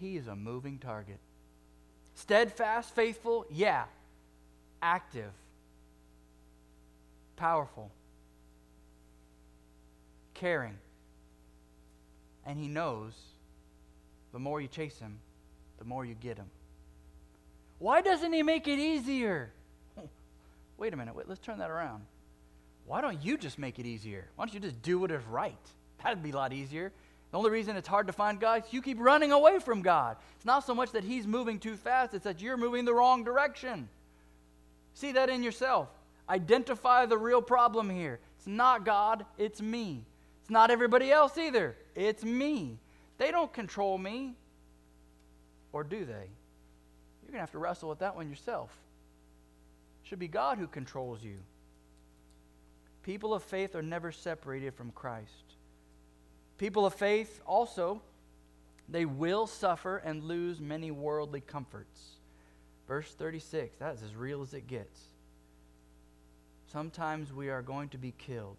He 0.00 0.16
is 0.16 0.26
a 0.26 0.36
moving 0.36 0.78
target. 0.78 1.18
Steadfast, 2.14 2.94
faithful, 2.94 3.46
yeah. 3.50 3.84
Active, 4.82 5.32
powerful, 7.36 7.90
caring. 10.34 10.78
And 12.44 12.58
He 12.58 12.68
knows 12.68 13.12
the 14.32 14.38
more 14.38 14.60
you 14.60 14.68
chase 14.68 14.98
Him, 14.98 15.18
the 15.78 15.84
more 15.84 16.04
you 16.04 16.14
get 16.14 16.36
Him. 16.36 16.50
Why 17.78 18.02
doesn't 18.02 18.32
He 18.32 18.42
make 18.42 18.68
it 18.68 18.78
easier? 18.78 19.50
Wait 20.78 20.92
a 20.92 20.96
minute, 20.96 21.14
wait, 21.14 21.28
let's 21.28 21.40
turn 21.40 21.58
that 21.58 21.70
around 21.70 22.02
why 22.88 23.02
don't 23.02 23.22
you 23.22 23.36
just 23.36 23.58
make 23.58 23.78
it 23.78 23.86
easier? 23.86 24.26
Why 24.34 24.46
don't 24.46 24.54
you 24.54 24.60
just 24.60 24.80
do 24.82 24.98
what 24.98 25.10
is 25.10 25.22
right? 25.26 25.54
That'd 26.02 26.22
be 26.22 26.30
a 26.30 26.34
lot 26.34 26.54
easier. 26.54 26.90
The 27.30 27.36
only 27.36 27.50
reason 27.50 27.76
it's 27.76 27.86
hard 27.86 28.06
to 28.06 28.12
find 28.14 28.40
God 28.40 28.64
is 28.64 28.72
you 28.72 28.80
keep 28.80 28.98
running 28.98 29.30
away 29.30 29.58
from 29.58 29.82
God. 29.82 30.16
It's 30.36 30.46
not 30.46 30.64
so 30.64 30.74
much 30.74 30.92
that 30.92 31.04
He's 31.04 31.26
moving 31.26 31.58
too 31.58 31.76
fast, 31.76 32.14
it's 32.14 32.24
that 32.24 32.40
you're 32.40 32.56
moving 32.56 32.86
the 32.86 32.94
wrong 32.94 33.24
direction. 33.24 33.88
See 34.94 35.12
that 35.12 35.28
in 35.28 35.42
yourself. 35.42 35.88
Identify 36.30 37.06
the 37.06 37.18
real 37.18 37.42
problem 37.42 37.90
here. 37.90 38.20
It's 38.38 38.46
not 38.46 38.86
God, 38.86 39.26
it's 39.36 39.60
me. 39.60 40.04
It's 40.40 40.50
not 40.50 40.70
everybody 40.70 41.12
else 41.12 41.36
either, 41.36 41.76
it's 41.94 42.24
me. 42.24 42.78
They 43.18 43.30
don't 43.30 43.52
control 43.52 43.98
me. 43.98 44.34
Or 45.72 45.84
do 45.84 46.04
they? 46.06 46.30
You're 47.22 47.32
going 47.32 47.34
to 47.34 47.40
have 47.40 47.50
to 47.50 47.58
wrestle 47.58 47.90
with 47.90 47.98
that 47.98 48.16
one 48.16 48.30
yourself. 48.30 48.70
It 50.02 50.08
should 50.08 50.18
be 50.18 50.28
God 50.28 50.56
who 50.56 50.66
controls 50.66 51.22
you. 51.22 51.36
People 53.08 53.32
of 53.32 53.42
faith 53.42 53.74
are 53.74 53.80
never 53.80 54.12
separated 54.12 54.74
from 54.74 54.90
Christ. 54.90 55.54
People 56.58 56.84
of 56.84 56.92
faith 56.92 57.40
also, 57.46 58.02
they 58.86 59.06
will 59.06 59.46
suffer 59.46 59.96
and 59.96 60.24
lose 60.24 60.60
many 60.60 60.90
worldly 60.90 61.40
comforts. 61.40 61.98
Verse 62.86 63.10
36, 63.14 63.78
that 63.78 63.94
is 63.94 64.02
as 64.02 64.14
real 64.14 64.42
as 64.42 64.52
it 64.52 64.66
gets. 64.66 65.00
Sometimes 66.70 67.32
we 67.32 67.48
are 67.48 67.62
going 67.62 67.88
to 67.88 67.96
be 67.96 68.12
killed, 68.18 68.58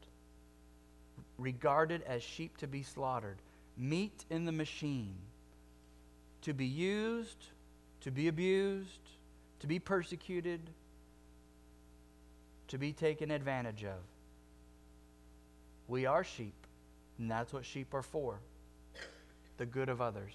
regarded 1.38 2.02
as 2.08 2.24
sheep 2.24 2.58
to 2.58 2.66
be 2.66 2.82
slaughtered, 2.82 3.38
meat 3.78 4.26
in 4.32 4.46
the 4.46 4.52
machine, 4.52 5.14
to 6.42 6.56
be 6.56 6.66
used, 6.66 7.46
to 8.02 8.10
be 8.10 8.28
abused, 8.28 9.12
to 9.60 9.68
be 9.68 9.78
persecuted, 9.78 10.72
to 12.68 12.80
be 12.80 12.92
taken 12.92 13.30
advantage 13.30 13.84
of. 13.84 14.00
We 15.90 16.06
are 16.06 16.24
sheep, 16.24 16.54
and 17.18 17.30
that's 17.30 17.52
what 17.52 17.66
sheep 17.66 17.94
are 17.94 18.04
for 18.04 18.40
the 19.58 19.66
good 19.66 19.90
of 19.90 20.00
others. 20.00 20.34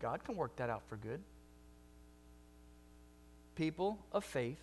God 0.00 0.22
can 0.24 0.36
work 0.36 0.56
that 0.56 0.68
out 0.68 0.82
for 0.88 0.96
good. 0.96 1.20
People 3.54 3.98
of 4.12 4.24
faith 4.24 4.58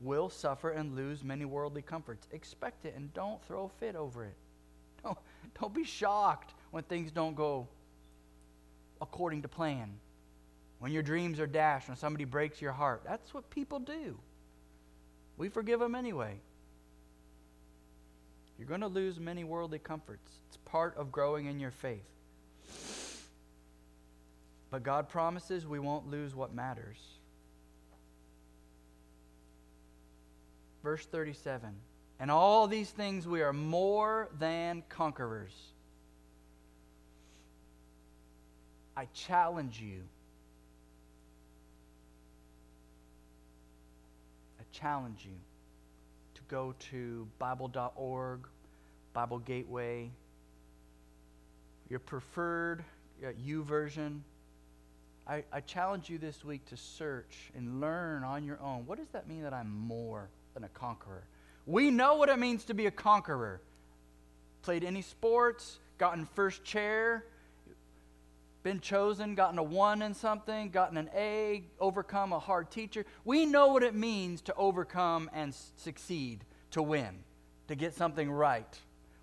will 0.00 0.30
suffer 0.30 0.70
and 0.70 0.94
lose 0.94 1.22
many 1.22 1.44
worldly 1.44 1.82
comforts. 1.82 2.26
Expect 2.32 2.86
it 2.86 2.94
and 2.96 3.12
don't 3.12 3.42
throw 3.44 3.64
a 3.64 3.68
fit 3.80 3.94
over 3.94 4.24
it. 4.24 4.36
Don't, 5.02 5.18
don't 5.60 5.74
be 5.74 5.84
shocked 5.84 6.54
when 6.72 6.82
things 6.82 7.12
don't 7.12 7.36
go 7.36 7.68
according 9.00 9.42
to 9.42 9.48
plan. 9.48 9.92
When 10.80 10.90
your 10.90 11.02
dreams 11.02 11.38
are 11.38 11.46
dashed, 11.46 11.86
when 11.86 11.96
somebody 11.96 12.24
breaks 12.24 12.60
your 12.60 12.72
heart. 12.72 13.02
That's 13.06 13.32
what 13.32 13.48
people 13.50 13.78
do. 13.78 14.18
We 15.36 15.48
forgive 15.48 15.78
them 15.78 15.94
anyway. 15.94 16.40
You're 18.58 18.68
going 18.68 18.80
to 18.80 18.86
lose 18.86 19.20
many 19.20 19.44
worldly 19.44 19.78
comforts. 19.78 20.30
It's 20.48 20.56
part 20.58 20.96
of 20.96 21.12
growing 21.12 21.46
in 21.46 21.60
your 21.60 21.70
faith. 21.70 22.04
But 24.70 24.82
God 24.82 25.08
promises 25.08 25.66
we 25.66 25.78
won't 25.78 26.10
lose 26.10 26.34
what 26.34 26.54
matters. 26.54 26.98
Verse 30.82 31.04
37 31.04 31.68
And 32.18 32.30
all 32.30 32.66
these 32.66 32.90
things 32.90 33.26
we 33.26 33.42
are 33.42 33.52
more 33.52 34.28
than 34.38 34.82
conquerors. 34.88 35.54
I 38.96 39.06
challenge 39.12 39.78
you. 39.80 40.02
I 44.58 44.64
challenge 44.72 45.20
you 45.24 45.36
go 46.48 46.74
to 46.90 47.26
Bible.org, 47.38 48.40
Bible 49.12 49.38
Gateway, 49.40 50.10
your 51.88 51.98
preferred 51.98 52.84
uh, 53.24 53.28
YouVersion. 53.46 54.20
I, 55.26 55.44
I 55.52 55.60
challenge 55.60 56.08
you 56.08 56.18
this 56.18 56.44
week 56.44 56.64
to 56.66 56.76
search 56.76 57.50
and 57.56 57.80
learn 57.80 58.22
on 58.22 58.44
your 58.44 58.60
own. 58.60 58.86
What 58.86 58.98
does 58.98 59.08
that 59.08 59.28
mean 59.28 59.42
that 59.42 59.52
I'm 59.52 59.70
more 59.70 60.28
than 60.54 60.64
a 60.64 60.68
conqueror? 60.68 61.24
We 61.66 61.90
know 61.90 62.14
what 62.14 62.28
it 62.28 62.38
means 62.38 62.64
to 62.66 62.74
be 62.74 62.86
a 62.86 62.90
conqueror. 62.90 63.60
Played 64.62 64.84
any 64.84 65.02
sports, 65.02 65.78
gotten 65.98 66.26
first 66.34 66.64
chair, 66.64 67.24
been 68.66 68.80
chosen, 68.80 69.36
gotten 69.36 69.58
a 69.58 69.62
one 69.62 70.02
in 70.02 70.12
something, 70.12 70.70
gotten 70.70 70.96
an 70.96 71.08
A, 71.14 71.62
overcome 71.78 72.32
a 72.32 72.38
hard 72.40 72.68
teacher. 72.68 73.06
We 73.24 73.46
know 73.46 73.68
what 73.68 73.84
it 73.84 73.94
means 73.94 74.40
to 74.42 74.54
overcome 74.56 75.30
and 75.32 75.54
succeed, 75.76 76.44
to 76.72 76.82
win, 76.82 77.20
to 77.68 77.76
get 77.76 77.94
something 77.94 78.28
right. 78.28 78.66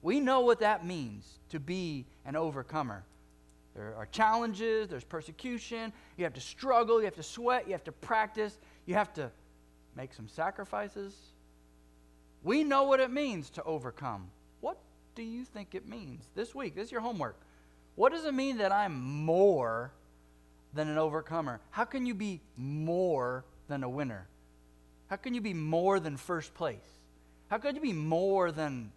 We 0.02 0.22
know 0.22 0.40
what 0.40 0.62
that 0.62 0.86
means 0.86 1.28
to 1.50 1.60
be 1.60 2.06
an 2.24 2.38
overcomer. 2.38 3.04
There 3.76 3.94
are 3.98 4.06
challenges, 4.06 4.88
there's 4.88 5.04
persecution, 5.04 5.92
you 6.16 6.24
have 6.24 6.36
to 6.36 6.42
struggle, 6.42 7.00
you 7.00 7.06
have 7.06 7.16
to 7.16 7.24
sweat, 7.24 7.66
you 7.68 7.74
have 7.74 7.84
to 7.84 7.92
practice, 7.92 8.58
you 8.86 8.94
have 8.94 9.12
to 9.16 9.30
make 9.94 10.14
some 10.14 10.30
sacrifices. 10.30 11.14
We 12.44 12.64
know 12.64 12.84
what 12.84 13.02
it 13.02 13.12
means 13.12 13.50
to 13.50 13.64
overcome. 13.64 14.32
What 14.62 14.78
do 15.16 15.22
you 15.22 15.44
think 15.44 15.76
it 15.76 15.86
means? 15.86 16.30
This 16.34 16.56
week, 16.56 16.76
this 16.76 16.86
is 16.86 16.92
your 16.94 17.02
homework. 17.02 17.36
What 17.96 18.12
does 18.12 18.26
it 18.26 18.34
mean 18.34 18.58
that 18.58 18.72
I'm 18.72 19.00
more 19.02 19.92
than 20.74 20.88
an 20.88 20.98
overcomer? 20.98 21.60
How 21.70 21.86
can 21.86 22.06
you 22.06 22.16
be 22.16 22.42
more 22.58 23.46
than 23.68 23.84
a 23.84 23.90
winner? 23.90 24.28
How 25.08 25.16
can 25.16 25.34
you 25.34 25.42
be 25.42 25.54
more 25.54 26.00
than 26.00 26.18
first 26.18 26.54
place? 26.56 26.80
How 27.50 27.58
could 27.60 27.76
you 27.76 27.82
be 27.82 27.94
more 27.94 28.52
than 28.52 28.92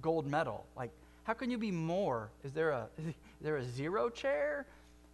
gold 0.00 0.26
medal? 0.26 0.64
Like, 0.76 0.90
how 1.24 1.34
can 1.34 1.50
you 1.50 1.58
be 1.58 1.70
more? 1.70 2.30
Is 2.42 2.52
there 2.52 2.70
a, 2.70 2.88
is 2.98 3.14
there 3.42 3.58
a 3.58 3.64
zero 3.64 4.08
chair? 4.08 4.66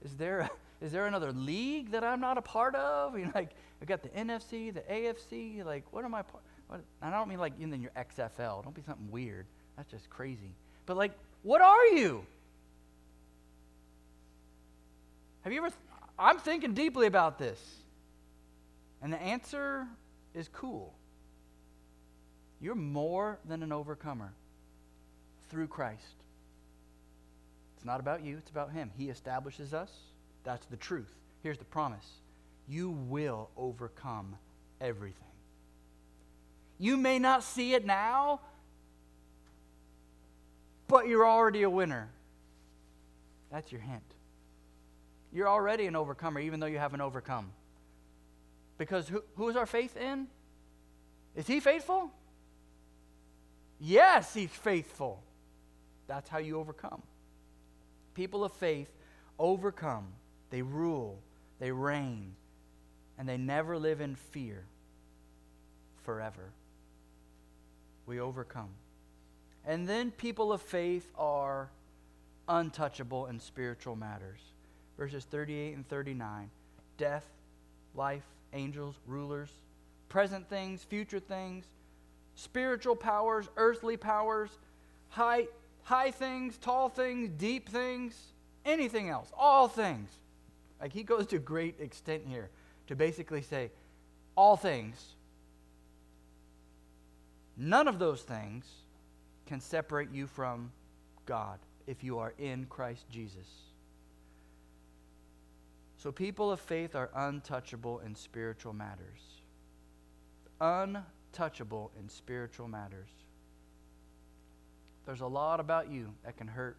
Is 0.04 0.14
there 0.14 0.40
a, 0.40 0.50
is 0.80 0.92
there 0.92 1.06
another 1.06 1.32
league 1.32 1.90
that 1.90 2.04
I'm 2.04 2.20
not 2.20 2.38
a 2.38 2.42
part 2.42 2.74
of? 2.74 3.18
You 3.18 3.24
know, 3.26 3.32
like, 3.34 3.50
I've 3.82 3.88
got 3.88 4.02
the 4.02 4.10
NFC, 4.10 4.72
the 4.72 4.82
AFC. 4.82 5.64
Like, 5.64 5.84
what 5.92 6.04
am 6.04 6.14
I 6.14 6.22
part? 6.22 6.42
I 7.02 7.10
don't 7.10 7.28
mean 7.28 7.38
like 7.38 7.52
in 7.60 7.80
your 7.80 7.90
XFL. 7.92 8.62
Don't 8.64 8.74
be 8.74 8.82
something 8.82 9.10
weird. 9.10 9.46
That's 9.76 9.90
just 9.90 10.08
crazy. 10.08 10.54
But 10.86 10.96
like, 10.96 11.12
what 11.42 11.60
are 11.60 11.86
you? 11.86 12.24
Have 15.44 15.52
you 15.52 15.58
ever? 15.58 15.68
Th- 15.68 15.78
I'm 16.18 16.38
thinking 16.38 16.72
deeply 16.72 17.06
about 17.06 17.38
this, 17.38 17.60
and 19.02 19.12
the 19.12 19.20
answer 19.20 19.86
is 20.34 20.48
cool. 20.48 20.94
You're 22.60 22.74
more 22.74 23.38
than 23.46 23.62
an 23.62 23.70
overcomer 23.70 24.32
through 25.50 25.66
Christ. 25.66 26.16
It's 27.76 27.84
not 27.84 28.00
about 28.00 28.24
you, 28.24 28.38
it's 28.38 28.50
about 28.50 28.72
Him. 28.72 28.90
He 28.96 29.10
establishes 29.10 29.74
us. 29.74 29.90
That's 30.44 30.64
the 30.66 30.78
truth. 30.78 31.14
Here's 31.42 31.58
the 31.58 31.64
promise 31.64 32.06
you 32.66 32.90
will 32.90 33.50
overcome 33.58 34.36
everything. 34.80 35.20
You 36.78 36.96
may 36.96 37.18
not 37.18 37.44
see 37.44 37.74
it 37.74 37.84
now, 37.84 38.40
but 40.88 41.06
you're 41.06 41.26
already 41.26 41.64
a 41.64 41.70
winner. 41.70 42.08
That's 43.52 43.70
your 43.70 43.82
hint. 43.82 44.13
You're 45.34 45.48
already 45.48 45.86
an 45.86 45.96
overcomer, 45.96 46.38
even 46.38 46.60
though 46.60 46.66
you 46.66 46.78
haven't 46.78 47.00
overcome. 47.00 47.50
Because 48.78 49.08
who, 49.08 49.22
who 49.34 49.48
is 49.48 49.56
our 49.56 49.66
faith 49.66 49.96
in? 49.96 50.28
Is 51.34 51.48
he 51.48 51.58
faithful? 51.58 52.12
Yes, 53.80 54.32
he's 54.32 54.50
faithful. 54.50 55.22
That's 56.06 56.28
how 56.28 56.38
you 56.38 56.58
overcome. 56.58 57.02
People 58.14 58.44
of 58.44 58.52
faith 58.52 58.90
overcome, 59.36 60.06
they 60.50 60.62
rule, 60.62 61.18
they 61.58 61.72
reign, 61.72 62.36
and 63.18 63.28
they 63.28 63.36
never 63.36 63.76
live 63.76 64.00
in 64.00 64.14
fear 64.14 64.64
forever. 66.04 66.52
We 68.06 68.20
overcome. 68.20 68.70
And 69.66 69.88
then 69.88 70.12
people 70.12 70.52
of 70.52 70.62
faith 70.62 71.10
are 71.16 71.70
untouchable 72.48 73.26
in 73.26 73.40
spiritual 73.40 73.96
matters. 73.96 74.40
Verses 74.96 75.24
38 75.24 75.74
and 75.74 75.88
39 75.88 76.50
death, 76.96 77.26
life, 77.94 78.22
angels, 78.52 78.94
rulers, 79.06 79.50
present 80.08 80.48
things, 80.48 80.84
future 80.84 81.18
things, 81.18 81.64
spiritual 82.36 82.94
powers, 82.94 83.48
earthly 83.56 83.96
powers, 83.96 84.50
high, 85.08 85.46
high 85.82 86.10
things, 86.10 86.56
tall 86.58 86.88
things, 86.88 87.30
deep 87.36 87.68
things, 87.68 88.14
anything 88.64 89.08
else, 89.08 89.30
all 89.36 89.68
things. 89.68 90.10
Like 90.80 90.92
he 90.92 91.02
goes 91.02 91.26
to 91.28 91.38
great 91.38 91.80
extent 91.80 92.22
here 92.26 92.50
to 92.86 92.96
basically 92.96 93.42
say, 93.42 93.70
all 94.36 94.56
things. 94.56 95.14
None 97.56 97.86
of 97.86 97.98
those 97.98 98.22
things 98.22 98.66
can 99.46 99.60
separate 99.60 100.10
you 100.10 100.26
from 100.26 100.72
God 101.26 101.58
if 101.86 102.02
you 102.02 102.18
are 102.18 102.34
in 102.38 102.66
Christ 102.66 103.04
Jesus. 103.10 103.46
So, 106.04 106.12
people 106.12 106.52
of 106.52 106.60
faith 106.60 106.94
are 106.94 107.08
untouchable 107.14 108.00
in 108.00 108.14
spiritual 108.14 108.74
matters. 108.74 109.40
Untouchable 110.60 111.92
in 111.98 112.10
spiritual 112.10 112.68
matters. 112.68 113.08
There's 115.06 115.22
a 115.22 115.26
lot 115.26 115.60
about 115.60 115.90
you 115.90 116.12
that 116.22 116.36
can 116.36 116.46
hurt 116.46 116.76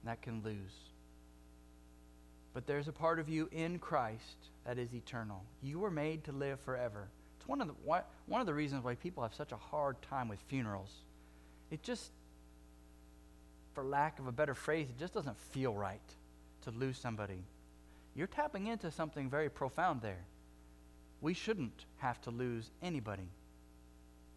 and 0.00 0.08
that 0.08 0.22
can 0.22 0.44
lose. 0.44 0.76
But 2.54 2.68
there's 2.68 2.86
a 2.86 2.92
part 2.92 3.18
of 3.18 3.28
you 3.28 3.48
in 3.50 3.80
Christ 3.80 4.36
that 4.64 4.78
is 4.78 4.94
eternal. 4.94 5.42
You 5.60 5.80
were 5.80 5.90
made 5.90 6.22
to 6.26 6.32
live 6.32 6.60
forever. 6.60 7.08
It's 7.40 7.48
one 7.48 7.60
of 7.60 7.66
the, 7.66 7.74
one 8.26 8.40
of 8.40 8.46
the 8.46 8.54
reasons 8.54 8.84
why 8.84 8.94
people 8.94 9.24
have 9.24 9.34
such 9.34 9.50
a 9.50 9.56
hard 9.56 10.00
time 10.02 10.28
with 10.28 10.38
funerals. 10.46 10.92
It 11.72 11.82
just, 11.82 12.12
for 13.74 13.82
lack 13.82 14.20
of 14.20 14.28
a 14.28 14.32
better 14.32 14.54
phrase, 14.54 14.86
it 14.88 15.00
just 15.00 15.14
doesn't 15.14 15.36
feel 15.36 15.74
right 15.74 16.14
to 16.62 16.70
lose 16.70 16.96
somebody. 16.96 17.42
You're 18.16 18.26
tapping 18.26 18.66
into 18.66 18.90
something 18.90 19.28
very 19.28 19.50
profound 19.50 20.00
there. 20.00 20.24
We 21.20 21.34
shouldn't 21.34 21.84
have 21.98 22.20
to 22.22 22.30
lose 22.30 22.70
anybody. 22.82 23.28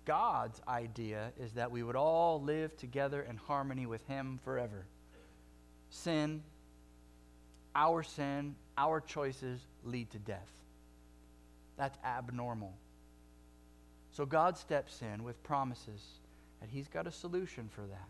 God's 0.03 0.61
idea 0.67 1.31
is 1.39 1.53
that 1.53 1.71
we 1.71 1.81
would 1.81 1.95
all 1.95 2.41
live 2.41 2.75
together 2.75 3.21
in 3.21 3.37
harmony 3.37 3.85
with 3.85 4.05
Him 4.07 4.39
forever. 4.43 4.85
Sin, 5.89 6.43
our 7.73 8.03
sin, 8.03 8.55
our 8.77 8.99
choices 8.99 9.61
lead 9.85 10.09
to 10.11 10.19
death. 10.19 10.49
That's 11.77 11.97
abnormal. 12.03 12.73
So 14.11 14.25
God 14.25 14.57
steps 14.57 15.01
in 15.01 15.23
with 15.23 15.41
promises 15.43 16.01
that 16.59 16.69
He's 16.69 16.89
got 16.89 17.07
a 17.07 17.11
solution 17.11 17.69
for 17.73 17.81
that. 17.81 18.09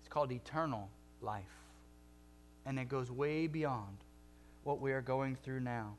It's 0.00 0.08
called 0.08 0.32
eternal 0.32 0.88
life. 1.20 1.44
And 2.64 2.78
it 2.78 2.88
goes 2.88 3.10
way 3.10 3.46
beyond 3.46 3.98
what 4.66 4.80
we 4.80 4.92
are 4.92 5.00
going 5.00 5.36
through 5.36 5.60
now. 5.60 5.94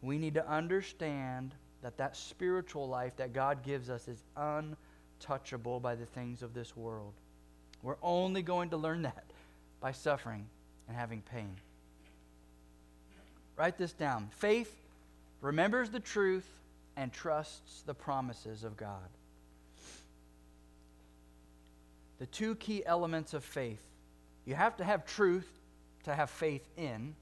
We 0.00 0.16
need 0.18 0.34
to 0.34 0.48
understand 0.48 1.54
that 1.82 1.98
that 1.98 2.16
spiritual 2.16 2.88
life 2.88 3.16
that 3.16 3.32
God 3.32 3.62
gives 3.62 3.90
us 3.90 4.08
is 4.08 4.22
untouchable 4.36 5.78
by 5.78 5.94
the 5.94 6.06
things 6.06 6.42
of 6.42 6.54
this 6.54 6.76
world. 6.76 7.12
We're 7.82 7.96
only 8.02 8.42
going 8.42 8.70
to 8.70 8.76
learn 8.76 9.02
that 9.02 9.24
by 9.80 9.92
suffering 9.92 10.46
and 10.88 10.96
having 10.96 11.20
pain. 11.20 11.54
Write 13.56 13.76
this 13.76 13.92
down. 13.92 14.30
Faith 14.32 14.74
remembers 15.40 15.90
the 15.90 16.00
truth 16.00 16.48
and 16.96 17.12
trusts 17.12 17.82
the 17.82 17.94
promises 17.94 18.64
of 18.64 18.76
God. 18.76 19.08
The 22.18 22.26
two 22.26 22.54
key 22.56 22.84
elements 22.86 23.34
of 23.34 23.44
faith 23.44 23.82
you 24.46 24.54
have 24.54 24.78
to 24.78 24.84
have 24.84 25.04
truth 25.04 25.46
to 26.04 26.14
have 26.14 26.30
faith 26.30 26.66
in, 26.78 27.14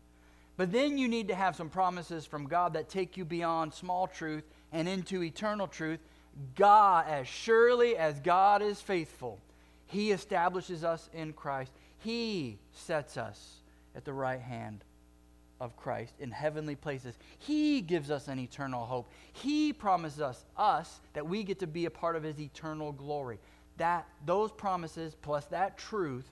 but 0.57 0.73
then 0.73 0.97
you 0.97 1.09
need 1.09 1.29
to 1.29 1.35
have 1.35 1.57
some 1.57 1.69
promises 1.69 2.25
from 2.25 2.47
God 2.47 2.73
that 2.75 2.89
take 2.89 3.17
you 3.17 3.25
beyond 3.25 3.75
small 3.75 4.07
truth 4.07 4.45
and 4.73 4.89
into 4.89 5.23
eternal 5.23 5.67
truth. 5.67 6.01
God, 6.55 7.07
as 7.09 7.29
surely 7.29 7.97
as 7.97 8.21
God 8.21 8.63
is 8.63 8.81
faithful, 8.81 9.39
He 9.87 10.13
establishes 10.13 10.85
us 10.85 11.09
in 11.13 11.33
Christ. 11.33 11.73
He 11.99 12.59
sets 12.73 13.17
us 13.17 13.61
at 13.95 14.05
the 14.05 14.13
right 14.13 14.41
hand 14.41 14.85
of 15.61 15.77
Christ 15.77 16.15
in 16.21 16.31
heavenly 16.31 16.75
places. 16.75 17.15
He 17.39 17.81
gives 17.81 18.11
us 18.11 18.29
an 18.29 18.39
eternal 18.39 18.85
hope. 18.85 19.11
He 19.33 19.73
promises 19.73 20.21
us, 20.21 20.45
us 20.57 21.01
that 21.15 21.27
we 21.27 21.43
get 21.43 21.59
to 21.61 21.67
be 21.67 21.87
a 21.87 21.91
part 21.91 22.17
of 22.17 22.23
his 22.23 22.39
eternal 22.39 22.93
glory. 22.93 23.39
That 23.79 24.07
those 24.25 24.53
promises 24.53 25.15
plus 25.21 25.47
that 25.47 25.79
truth 25.79 26.31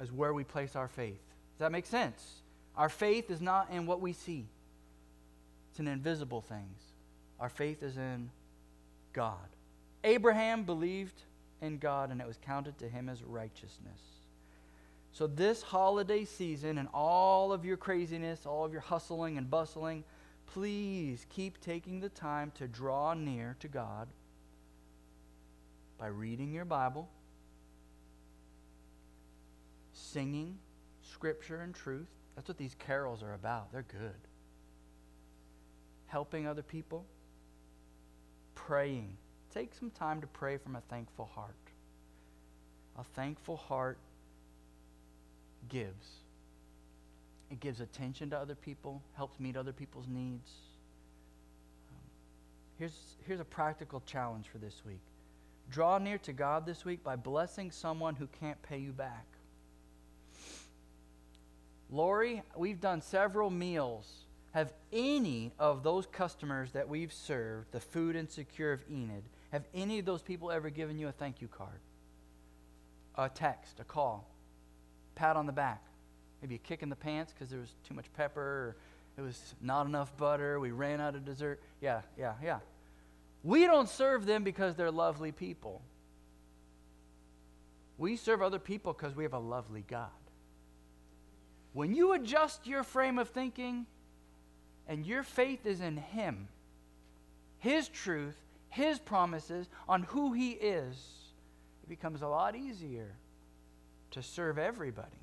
is 0.00 0.12
where 0.12 0.32
we 0.32 0.44
place 0.44 0.76
our 0.76 0.88
faith. 0.88 1.20
Does 1.54 1.60
that 1.60 1.72
make 1.72 1.86
sense? 1.86 2.42
Our 2.76 2.88
faith 2.88 3.30
is 3.30 3.40
not 3.40 3.70
in 3.70 3.86
what 3.86 4.00
we 4.00 4.12
see. 4.12 4.46
It's 5.70 5.80
in 5.80 5.88
invisible 5.88 6.40
things. 6.40 6.82
Our 7.40 7.48
faith 7.48 7.82
is 7.82 7.96
in 7.96 8.30
God. 9.12 9.48
Abraham 10.04 10.64
believed 10.64 11.22
in 11.60 11.78
God 11.78 12.10
and 12.10 12.20
it 12.20 12.26
was 12.26 12.38
counted 12.44 12.78
to 12.78 12.88
him 12.88 13.08
as 13.08 13.22
righteousness. 13.22 14.00
So, 15.12 15.26
this 15.26 15.62
holiday 15.62 16.26
season 16.26 16.76
and 16.76 16.88
all 16.92 17.50
of 17.52 17.64
your 17.64 17.78
craziness, 17.78 18.44
all 18.44 18.66
of 18.66 18.72
your 18.72 18.82
hustling 18.82 19.38
and 19.38 19.50
bustling, 19.50 20.04
please 20.46 21.24
keep 21.30 21.60
taking 21.60 22.00
the 22.00 22.10
time 22.10 22.52
to 22.56 22.68
draw 22.68 23.14
near 23.14 23.56
to 23.60 23.68
God 23.68 24.08
by 25.98 26.08
reading 26.08 26.52
your 26.52 26.66
Bible, 26.66 27.08
singing 29.94 30.58
scripture 31.02 31.62
and 31.62 31.74
truth. 31.74 32.15
That's 32.36 32.48
what 32.48 32.58
these 32.58 32.76
carols 32.78 33.22
are 33.22 33.34
about. 33.34 33.72
They're 33.72 33.82
good. 33.82 34.14
Helping 36.06 36.46
other 36.46 36.62
people, 36.62 37.04
praying. 38.54 39.16
Take 39.52 39.74
some 39.74 39.90
time 39.90 40.20
to 40.20 40.26
pray 40.28 40.58
from 40.58 40.76
a 40.76 40.80
thankful 40.82 41.28
heart. 41.34 41.54
A 42.98 43.04
thankful 43.04 43.56
heart 43.56 43.98
gives. 45.68 46.06
It 47.50 47.58
gives 47.60 47.80
attention 47.80 48.30
to 48.30 48.38
other 48.38 48.54
people, 48.54 49.02
helps 49.16 49.40
meet 49.40 49.56
other 49.56 49.72
people's 49.72 50.06
needs. 50.06 50.50
Um, 51.90 51.96
here's, 52.78 53.16
here's 53.26 53.40
a 53.40 53.44
practical 53.44 54.02
challenge 54.06 54.46
for 54.48 54.58
this 54.58 54.82
week 54.86 55.00
Draw 55.70 55.98
near 55.98 56.18
to 56.18 56.32
God 56.32 56.64
this 56.64 56.84
week 56.84 57.02
by 57.02 57.16
blessing 57.16 57.70
someone 57.70 58.14
who 58.14 58.28
can't 58.40 58.60
pay 58.62 58.78
you 58.78 58.92
back. 58.92 59.26
Lori, 61.90 62.42
we've 62.56 62.80
done 62.80 63.00
several 63.00 63.50
meals. 63.50 64.10
Have 64.52 64.72
any 64.92 65.52
of 65.58 65.82
those 65.82 66.06
customers 66.06 66.72
that 66.72 66.88
we've 66.88 67.12
served, 67.12 67.72
the 67.72 67.80
food 67.80 68.16
insecure 68.16 68.72
of 68.72 68.82
Enid, 68.90 69.22
have 69.52 69.64
any 69.74 69.98
of 69.98 70.04
those 70.04 70.22
people 70.22 70.50
ever 70.50 70.70
given 70.70 70.98
you 70.98 71.08
a 71.08 71.12
thank 71.12 71.40
you 71.40 71.48
card? 71.48 71.80
A 73.16 73.28
text, 73.28 73.80
a 73.80 73.84
call, 73.84 74.28
pat 75.14 75.36
on 75.36 75.46
the 75.46 75.52
back, 75.52 75.84
maybe 76.42 76.56
a 76.56 76.58
kick 76.58 76.82
in 76.82 76.88
the 76.88 76.96
pants 76.96 77.32
because 77.32 77.50
there 77.50 77.60
was 77.60 77.74
too 77.86 77.94
much 77.94 78.06
pepper, 78.16 78.40
or 78.40 78.76
it 79.16 79.20
was 79.20 79.54
not 79.60 79.86
enough 79.86 80.16
butter, 80.16 80.58
we 80.58 80.70
ran 80.70 81.00
out 81.00 81.14
of 81.14 81.24
dessert. 81.24 81.60
Yeah, 81.80 82.00
yeah, 82.18 82.34
yeah. 82.42 82.58
We 83.42 83.64
don't 83.64 83.88
serve 83.88 84.26
them 84.26 84.42
because 84.42 84.74
they're 84.74 84.90
lovely 84.90 85.32
people. 85.32 85.82
We 87.98 88.16
serve 88.16 88.42
other 88.42 88.58
people 88.58 88.92
because 88.92 89.14
we 89.14 89.22
have 89.24 89.32
a 89.32 89.38
lovely 89.38 89.84
God. 89.86 90.10
When 91.76 91.94
you 91.94 92.14
adjust 92.14 92.66
your 92.66 92.82
frame 92.82 93.18
of 93.18 93.28
thinking 93.28 93.84
and 94.88 95.04
your 95.04 95.22
faith 95.22 95.66
is 95.66 95.82
in 95.82 95.98
Him, 95.98 96.48
His 97.58 97.88
truth, 97.88 98.34
His 98.70 98.98
promises 98.98 99.68
on 99.86 100.04
who 100.04 100.32
He 100.32 100.52
is, 100.52 100.96
it 101.82 101.88
becomes 101.90 102.22
a 102.22 102.28
lot 102.28 102.56
easier 102.56 103.12
to 104.12 104.22
serve 104.22 104.56
everybody, 104.56 105.20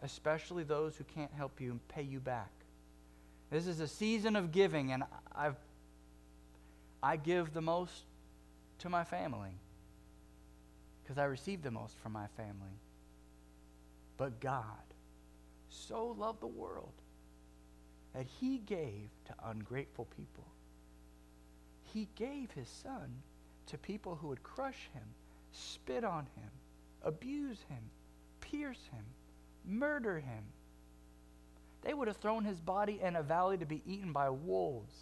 especially 0.00 0.62
those 0.62 0.94
who 0.94 1.02
can't 1.12 1.32
help 1.32 1.60
you 1.60 1.72
and 1.72 1.88
pay 1.88 2.02
you 2.02 2.20
back. 2.20 2.52
This 3.50 3.66
is 3.66 3.80
a 3.80 3.88
season 3.88 4.36
of 4.36 4.52
giving, 4.52 4.92
and 4.92 5.02
I've 5.34 5.56
I 7.02 7.16
give 7.16 7.52
the 7.52 7.60
most 7.60 8.04
to 8.78 8.88
my 8.88 9.02
family 9.02 9.58
because 11.02 11.18
I 11.18 11.24
receive 11.24 11.64
the 11.64 11.72
most 11.72 11.98
from 11.98 12.12
my 12.12 12.28
family. 12.36 12.78
But 14.16 14.38
God 14.38 14.91
so 15.72 16.14
loved 16.18 16.40
the 16.40 16.46
world 16.46 16.92
that 18.14 18.26
he 18.40 18.58
gave 18.58 19.08
to 19.26 19.34
ungrateful 19.44 20.06
people. 20.16 20.46
He 21.92 22.08
gave 22.14 22.50
his 22.50 22.68
son 22.68 23.22
to 23.66 23.78
people 23.78 24.16
who 24.16 24.28
would 24.28 24.42
crush 24.42 24.88
him, 24.92 25.02
spit 25.52 26.04
on 26.04 26.26
him, 26.36 26.50
abuse 27.02 27.58
him, 27.68 27.82
pierce 28.40 28.80
him, 28.92 29.04
murder 29.64 30.18
him. 30.18 30.44
They 31.82 31.94
would 31.94 32.08
have 32.08 32.18
thrown 32.18 32.44
his 32.44 32.60
body 32.60 33.00
in 33.02 33.16
a 33.16 33.22
valley 33.22 33.58
to 33.58 33.66
be 33.66 33.82
eaten 33.86 34.12
by 34.12 34.30
wolves 34.30 34.94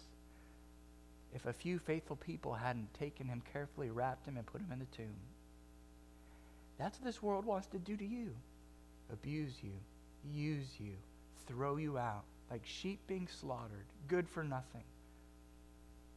if 1.33 1.45
a 1.45 1.53
few 1.53 1.79
faithful 1.79 2.15
people 2.15 2.53
hadn't 2.53 2.93
taken 2.93 3.27
him 3.27 3.41
carefully, 3.53 3.89
wrapped 3.89 4.27
him, 4.27 4.37
and 4.37 4.45
put 4.45 4.61
him 4.61 4.71
in 4.71 4.79
the 4.79 4.85
tomb. 4.85 5.15
That's 6.77 6.97
what 6.99 7.05
this 7.05 7.21
world 7.21 7.45
wants 7.45 7.67
to 7.67 7.79
do 7.79 7.95
to 7.95 8.05
you 8.05 8.31
abuse 9.11 9.53
you, 9.61 9.73
use 10.33 10.67
you, 10.79 10.93
throw 11.47 11.77
you 11.77 11.97
out 11.97 12.23
like 12.51 12.61
sheep 12.65 12.99
being 13.07 13.29
slaughtered, 13.39 13.85
good 14.09 14.27
for 14.27 14.43
nothing. 14.43 14.83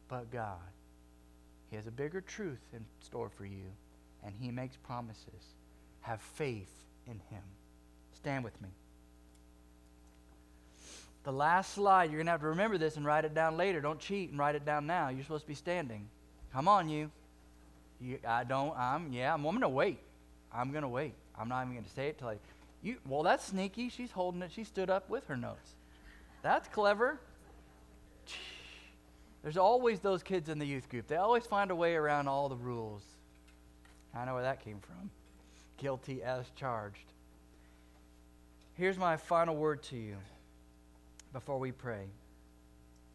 But 0.09 0.29
God, 0.31 0.59
He 1.69 1.77
has 1.77 1.87
a 1.87 1.91
bigger 1.91 2.19
truth 2.19 2.59
in 2.73 2.83
store 2.99 3.29
for 3.29 3.45
you, 3.45 3.71
and 4.23 4.35
He 4.39 4.51
makes 4.51 4.75
promises. 4.75 5.55
Have 6.01 6.21
faith 6.21 6.69
in 7.07 7.19
Him. 7.31 7.41
Stand 8.13 8.43
with 8.43 8.61
me. 8.61 8.69
The 11.23 11.31
last 11.31 11.73
slide, 11.73 12.11
you're 12.11 12.19
going 12.19 12.27
to 12.27 12.31
have 12.33 12.41
to 12.41 12.47
remember 12.47 12.77
this 12.77 12.97
and 12.97 13.05
write 13.05 13.25
it 13.25 13.33
down 13.33 13.57
later. 13.57 13.81
Don't 13.81 13.99
cheat 13.99 14.29
and 14.29 14.37
write 14.37 14.53
it 14.53 14.65
down 14.65 14.85
now. 14.85 15.09
You're 15.09 15.23
supposed 15.23 15.45
to 15.45 15.47
be 15.47 15.55
standing. 15.55 16.07
Come 16.53 16.67
on, 16.67 16.87
you. 16.87 17.09
you 17.99 18.19
I 18.27 18.43
don't, 18.43 18.77
I'm, 18.77 19.11
yeah, 19.11 19.33
I'm, 19.33 19.43
I'm 19.43 19.51
going 19.51 19.61
to 19.61 19.69
wait. 19.69 19.99
I'm 20.53 20.71
going 20.71 20.83
to 20.83 20.87
wait. 20.87 21.13
I'm 21.39 21.49
not 21.49 21.63
even 21.63 21.73
going 21.73 21.85
to 21.85 21.89
say 21.91 22.09
it 22.09 22.19
till 22.19 22.27
I, 22.27 22.37
you, 22.85 22.97
well, 23.07 23.23
that's 23.23 23.45
sneaky. 23.45 23.89
She's 23.89 24.11
holding 24.11 24.41
it. 24.43 24.51
She 24.51 24.63
stood 24.63 24.89
up 24.89 25.09
with 25.09 25.25
her 25.27 25.35
notes. 25.35 25.75
That's 26.43 26.67
clever. 26.67 27.19
There's 29.41 29.57
always 29.57 29.99
those 29.99 30.21
kids 30.21 30.49
in 30.49 30.59
the 30.59 30.65
youth 30.65 30.87
group. 30.89 31.07
They 31.07 31.15
always 31.15 31.45
find 31.45 31.71
a 31.71 31.75
way 31.75 31.95
around 31.95 32.27
all 32.27 32.47
the 32.47 32.55
rules. 32.55 33.01
I 34.13 34.25
know 34.25 34.35
where 34.35 34.43
that 34.43 34.63
came 34.63 34.79
from. 34.79 35.09
Guilty 35.77 36.23
as 36.23 36.45
charged. 36.55 37.11
Here's 38.75 38.97
my 38.97 39.17
final 39.17 39.55
word 39.55 39.81
to 39.83 39.97
you 39.97 40.17
before 41.33 41.57
we 41.57 41.71
pray. 41.71 42.05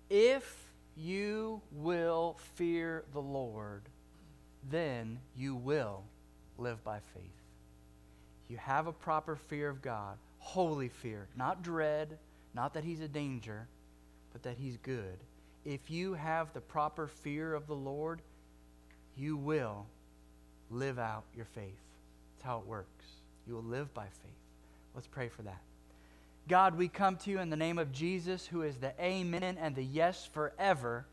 If 0.08 0.64
you 0.96 1.62
will 1.70 2.36
fear 2.54 3.04
the 3.12 3.20
Lord, 3.20 3.82
then 4.68 5.20
you 5.36 5.54
will 5.54 6.02
live 6.58 6.82
by 6.82 6.98
faith. 7.14 7.39
You 8.50 8.56
have 8.56 8.88
a 8.88 8.92
proper 8.92 9.36
fear 9.36 9.68
of 9.68 9.80
God, 9.80 10.18
holy 10.40 10.88
fear, 10.88 11.28
not 11.36 11.62
dread, 11.62 12.18
not 12.52 12.74
that 12.74 12.82
He's 12.82 13.00
a 13.00 13.06
danger, 13.06 13.68
but 14.32 14.42
that 14.42 14.56
He's 14.58 14.76
good. 14.78 15.18
If 15.64 15.88
you 15.88 16.14
have 16.14 16.52
the 16.52 16.60
proper 16.60 17.06
fear 17.06 17.54
of 17.54 17.68
the 17.68 17.76
Lord, 17.76 18.20
you 19.16 19.36
will 19.36 19.86
live 20.68 20.98
out 20.98 21.22
your 21.36 21.44
faith. 21.44 21.78
That's 22.34 22.44
how 22.44 22.58
it 22.58 22.66
works. 22.66 23.04
You 23.46 23.54
will 23.54 23.62
live 23.62 23.94
by 23.94 24.06
faith. 24.06 24.32
Let's 24.96 25.06
pray 25.06 25.28
for 25.28 25.42
that. 25.42 25.60
God, 26.48 26.76
we 26.76 26.88
come 26.88 27.16
to 27.18 27.30
you 27.30 27.38
in 27.38 27.50
the 27.50 27.56
name 27.56 27.78
of 27.78 27.92
Jesus, 27.92 28.46
who 28.46 28.62
is 28.62 28.78
the 28.78 28.92
Amen 29.00 29.58
and 29.60 29.76
the 29.76 29.84
yes 29.84 30.28
forever. 30.32 31.06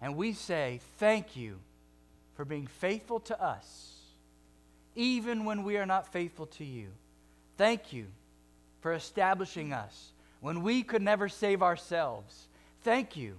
And 0.00 0.14
we 0.14 0.34
say, 0.34 0.80
Thank 0.98 1.34
you 1.34 1.58
for 2.36 2.44
being 2.44 2.68
faithful 2.68 3.18
to 3.20 3.42
us, 3.42 3.99
even 4.94 5.44
when 5.44 5.62
we 5.62 5.76
are 5.76 5.86
not 5.86 6.12
faithful 6.12 6.46
to 6.46 6.64
you. 6.64 6.88
Thank 7.56 7.92
you 7.92 8.06
for 8.80 8.92
establishing 8.92 9.72
us 9.72 10.12
when 10.40 10.62
we 10.62 10.82
could 10.82 11.02
never 11.02 11.28
save 11.28 11.62
ourselves. 11.62 12.48
Thank 12.82 13.16
you 13.16 13.36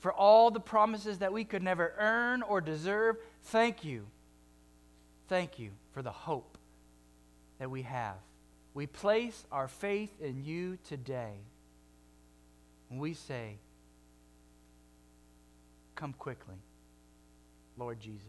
for 0.00 0.12
all 0.12 0.50
the 0.50 0.60
promises 0.60 1.18
that 1.18 1.32
we 1.32 1.44
could 1.44 1.62
never 1.62 1.94
earn 1.98 2.42
or 2.42 2.60
deserve. 2.60 3.16
Thank 3.44 3.84
you. 3.84 4.06
Thank 5.28 5.58
you 5.58 5.70
for 5.92 6.02
the 6.02 6.10
hope 6.10 6.58
that 7.58 7.70
we 7.70 7.82
have 7.82 8.16
we 8.74 8.86
place 8.86 9.44
our 9.50 9.68
faith 9.68 10.20
in 10.20 10.44
you 10.44 10.78
today. 10.88 11.34
And 12.90 13.00
we 13.00 13.14
say, 13.14 13.58
Come 15.94 16.14
quickly, 16.14 16.54
Lord 17.76 18.00
Jesus. 18.00 18.24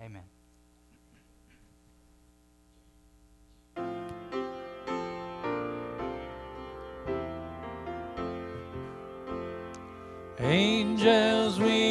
Amen. 0.00 0.22
Angels 10.48 11.60
we 11.60 11.87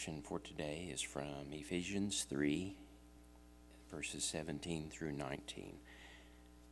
for 0.00 0.38
today 0.38 0.88
is 0.90 1.02
from 1.02 1.52
Ephesians 1.52 2.24
3, 2.30 2.74
verses 3.90 4.24
17 4.24 4.88
through 4.88 5.12
19. 5.12 5.76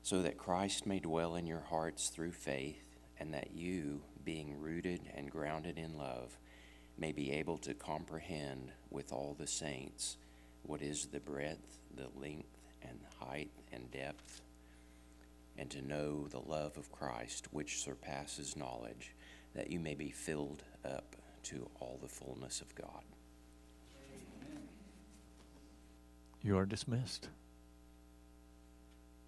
So 0.03 0.23
that 0.23 0.39
Christ 0.39 0.87
may 0.87 0.99
dwell 0.99 1.37
in 1.37 1.47
your 1.47 1.61
hearts 1.61 2.09
through 2.09 2.33
faith, 2.33 2.97
and 3.21 3.35
that 3.35 3.51
you, 3.55 4.01
being 4.25 4.59
rooted 4.59 5.03
and 5.15 5.31
grounded 5.31 5.77
in 5.77 5.99
love, 5.99 6.39
may 6.97 7.13
be 7.13 7.31
able 7.33 7.59
to 7.59 7.75
comprehend 7.75 8.73
with 8.89 9.13
all 9.13 9.37
the 9.39 9.47
saints 9.47 10.17
what 10.63 10.81
is 10.81 11.09
the 11.09 11.21
breadth, 11.21 11.81
the 11.95 12.09
length, 12.19 12.57
and 12.81 12.99
height, 13.21 13.51
and 13.71 13.91
depth, 13.91 14.41
and 15.59 15.69
to 15.69 15.87
know 15.87 16.29
the 16.29 16.41
love 16.41 16.79
of 16.79 16.91
Christ 16.91 17.49
which 17.51 17.83
surpasses 17.83 18.57
knowledge, 18.57 19.15
that 19.55 19.71
you 19.71 19.81
may 19.81 19.95
be 19.95 20.11
filled 20.11 20.63
up 20.83 21.15
to 21.43 21.69
all 21.79 21.99
the 22.01 22.09
fullness 22.09 22.63
of 22.63 22.75
God. 22.75 23.03
You 26.49 26.57
are 26.57 26.65
dismissed. 26.65 27.29